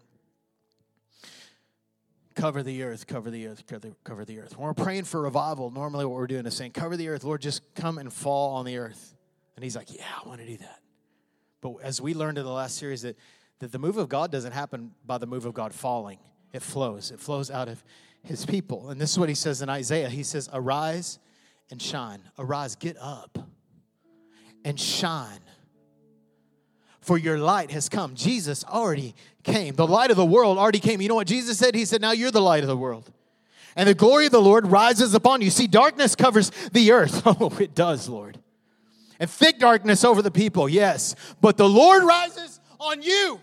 Cover 2.34 2.62
the 2.62 2.82
earth, 2.84 3.06
cover 3.06 3.30
the 3.30 3.48
earth, 3.48 3.66
cover 3.66 3.80
the, 3.80 3.94
cover 4.04 4.24
the 4.24 4.38
earth. 4.40 4.56
When 4.56 4.66
we're 4.66 4.74
praying 4.74 5.04
for 5.04 5.20
revival, 5.20 5.70
normally 5.70 6.04
what 6.04 6.14
we're 6.14 6.28
doing 6.28 6.46
is 6.46 6.56
saying, 6.56 6.70
Cover 6.70 6.96
the 6.96 7.08
earth, 7.08 7.24
Lord, 7.24 7.42
just 7.42 7.62
come 7.74 7.98
and 7.98 8.12
fall 8.12 8.54
on 8.56 8.64
the 8.64 8.78
earth. 8.78 9.14
And 9.56 9.64
he's 9.64 9.74
like, 9.74 9.92
Yeah, 9.92 10.04
I 10.24 10.28
want 10.28 10.40
to 10.40 10.46
do 10.46 10.56
that. 10.58 10.80
But 11.60 11.76
as 11.82 12.00
we 12.00 12.14
learned 12.14 12.38
in 12.38 12.44
the 12.44 12.50
last 12.50 12.76
series, 12.76 13.02
that, 13.02 13.16
that 13.60 13.72
the 13.72 13.78
move 13.78 13.96
of 13.96 14.08
God 14.08 14.30
doesn't 14.30 14.52
happen 14.52 14.92
by 15.04 15.18
the 15.18 15.26
move 15.26 15.44
of 15.44 15.54
God 15.54 15.72
falling, 15.72 16.18
it 16.52 16.62
flows. 16.62 17.10
It 17.10 17.20
flows 17.20 17.50
out 17.50 17.68
of 17.68 17.82
his 18.22 18.46
people. 18.46 18.90
And 18.90 19.00
this 19.00 19.12
is 19.12 19.18
what 19.18 19.28
he 19.28 19.34
says 19.34 19.62
in 19.62 19.68
Isaiah 19.68 20.08
He 20.08 20.22
says, 20.22 20.48
Arise 20.52 21.18
and 21.70 21.80
shine. 21.80 22.20
Arise, 22.38 22.74
get 22.74 22.96
up 23.00 23.38
and 24.64 24.78
shine 24.78 25.40
for 27.08 27.16
your 27.16 27.38
light 27.38 27.70
has 27.70 27.88
come. 27.88 28.14
Jesus 28.14 28.64
already 28.64 29.14
came. 29.42 29.74
The 29.74 29.86
light 29.86 30.10
of 30.10 30.18
the 30.18 30.26
world 30.26 30.58
already 30.58 30.78
came. 30.78 31.00
You 31.00 31.08
know 31.08 31.14
what 31.14 31.26
Jesus 31.26 31.56
said? 31.56 31.74
He 31.74 31.86
said, 31.86 32.02
Now 32.02 32.12
you're 32.12 32.30
the 32.30 32.42
light 32.42 32.62
of 32.62 32.68
the 32.68 32.76
world. 32.76 33.10
And 33.74 33.88
the 33.88 33.94
glory 33.94 34.26
of 34.26 34.32
the 34.32 34.42
Lord 34.42 34.66
rises 34.66 35.14
upon 35.14 35.40
you. 35.40 35.48
See, 35.48 35.66
darkness 35.66 36.14
covers 36.14 36.50
the 36.72 36.92
earth. 36.92 37.22
Oh, 37.26 37.56
it 37.58 37.74
does, 37.74 38.10
Lord. 38.10 38.38
And 39.18 39.30
thick 39.30 39.58
darkness 39.58 40.04
over 40.04 40.20
the 40.20 40.30
people, 40.30 40.68
yes. 40.68 41.14
But 41.40 41.56
the 41.56 41.68
Lord 41.68 42.04
rises 42.04 42.60
on 42.78 43.00
you, 43.00 43.40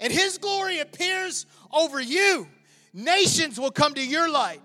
and 0.00 0.12
his 0.12 0.38
glory 0.38 0.80
appears 0.80 1.46
over 1.72 2.00
you. 2.00 2.48
Nations 2.92 3.58
will 3.58 3.70
come 3.70 3.94
to 3.94 4.04
your 4.04 4.30
light. 4.30 4.60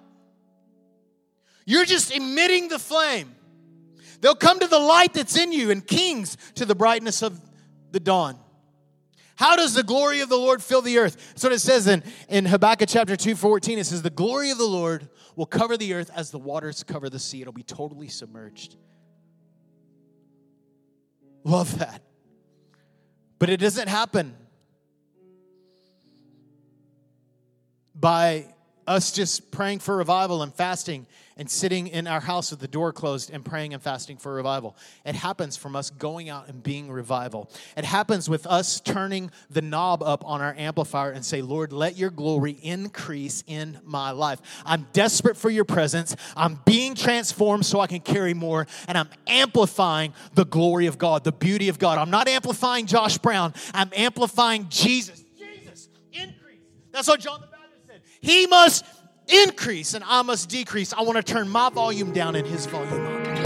You're 1.66 1.86
just 1.86 2.12
emitting 2.12 2.70
the 2.70 2.80
flame. 2.80 3.36
They'll 4.22 4.36
come 4.36 4.60
to 4.60 4.68
the 4.68 4.80
light 4.80 5.14
that's 5.14 5.38
in 5.38 5.52
you, 5.52 5.72
and 5.72 5.86
kings 5.86 6.38
to 6.56 6.66
the 6.66 6.76
brightness 6.76 7.22
of 7.22 7.40
the 7.92 8.00
dawn. 8.00 8.40
How 9.36 9.56
does 9.56 9.74
the 9.74 9.84
glory 9.84 10.22
of 10.22 10.30
the 10.30 10.38
Lord 10.38 10.62
fill 10.62 10.82
the 10.82 11.00
earth? 11.00 11.18
That's 11.30 11.44
what 11.44 11.52
it 11.52 11.60
says 11.60 11.88
in, 11.88 12.04
in 12.30 12.46
Habakkuk 12.46 12.88
chapter 12.88 13.16
2, 13.16 13.36
14. 13.36 13.80
It 13.80 13.86
says, 13.86 14.02
The 14.02 14.10
glory 14.10 14.52
of 14.52 14.58
the 14.58 14.66
Lord 14.66 15.10
will 15.36 15.46
cover 15.46 15.76
the 15.76 15.94
earth 15.94 16.12
as 16.16 16.32
the 16.32 16.40
waters 16.40 16.84
cover 16.84 17.10
the 17.10 17.20
sea. 17.20 17.42
It'll 17.42 17.52
be 17.52 17.64
totally 17.64 18.08
submerged. 18.08 18.78
Love 21.44 21.80
that. 21.80 22.02
But 23.40 23.50
it 23.50 23.58
doesn't 23.58 23.90
happen 23.90 24.36
by 27.96 28.46
us 28.88 29.12
just 29.12 29.52
praying 29.52 29.80
for 29.80 29.98
revival 29.98 30.44
and 30.44 30.54
fasting 30.54 31.06
and 31.36 31.50
sitting 31.50 31.88
in 31.88 32.06
our 32.06 32.20
house 32.20 32.52
with 32.52 32.60
the 32.60 32.68
door 32.68 32.94
closed 32.94 33.32
and 33.32 33.44
praying 33.44 33.74
and 33.74 33.82
fasting 33.82 34.18
for 34.18 34.34
revival. 34.34 34.76
It 35.04 35.16
happens 35.16 35.58
from 35.58 35.76
us 35.76 35.90
going 35.90 36.30
out 36.30 36.48
and 36.48 36.62
being 36.62 36.92
revival. 36.92 37.50
It 37.76 37.86
happens 37.86 38.30
with 38.30 38.46
us 38.46 38.80
turning 38.80 39.32
the 39.50 39.62
knob 39.62 40.04
up 40.04 40.24
on 40.26 40.42
our 40.42 40.54
amplifier 40.58 41.12
and 41.12 41.26
say, 41.26 41.42
Lord, 41.42 41.74
let 41.74 41.98
your 41.98 42.12
glory 42.12 42.58
increase 42.62 43.44
in 43.48 43.80
my 43.84 44.12
life. 44.12 44.42
I'm 44.66 44.88
desperate 44.94 45.38
for 45.38 45.50
your 45.50 45.66
presence. 45.66 46.16
I'm 46.36 46.60
being 46.66 46.94
transformed 46.94 47.66
so 47.66 47.80
I 47.80 47.88
can 47.88 48.02
carry 48.02 48.36
more, 48.36 48.68
and 48.88 48.98
I'm 48.98 49.10
amplifying 49.26 50.14
the 50.36 50.46
glory 50.46 50.86
of 50.86 50.98
God, 50.98 51.24
the 51.24 51.32
beauty 51.32 51.70
of 51.70 51.80
God. 51.80 51.98
I'm 51.98 52.12
not 52.12 52.28
amplifying 52.28 52.86
Josh 52.86 53.18
Brown, 53.18 53.54
I'm 53.74 53.90
amplifying 53.96 54.68
Jesus. 54.70 55.24
Jesus, 55.38 55.90
increase. 56.12 56.60
That's 56.92 57.08
what 57.08 57.20
John 57.20 57.42
the. 57.42 57.53
He 58.24 58.48
must 58.48 58.86
increase 59.28 59.94
and 59.94 60.04
I 60.08 60.22
must 60.22 60.48
decrease. 60.48 60.94
I 60.94 61.02
want 61.02 61.18
to 61.18 61.24
turn 61.24 61.50
my 61.50 61.70
volume 61.70 62.14
down 62.14 62.38
and 62.38 62.48
his 62.48 62.66
volume 62.66 63.06
up. 63.06 63.43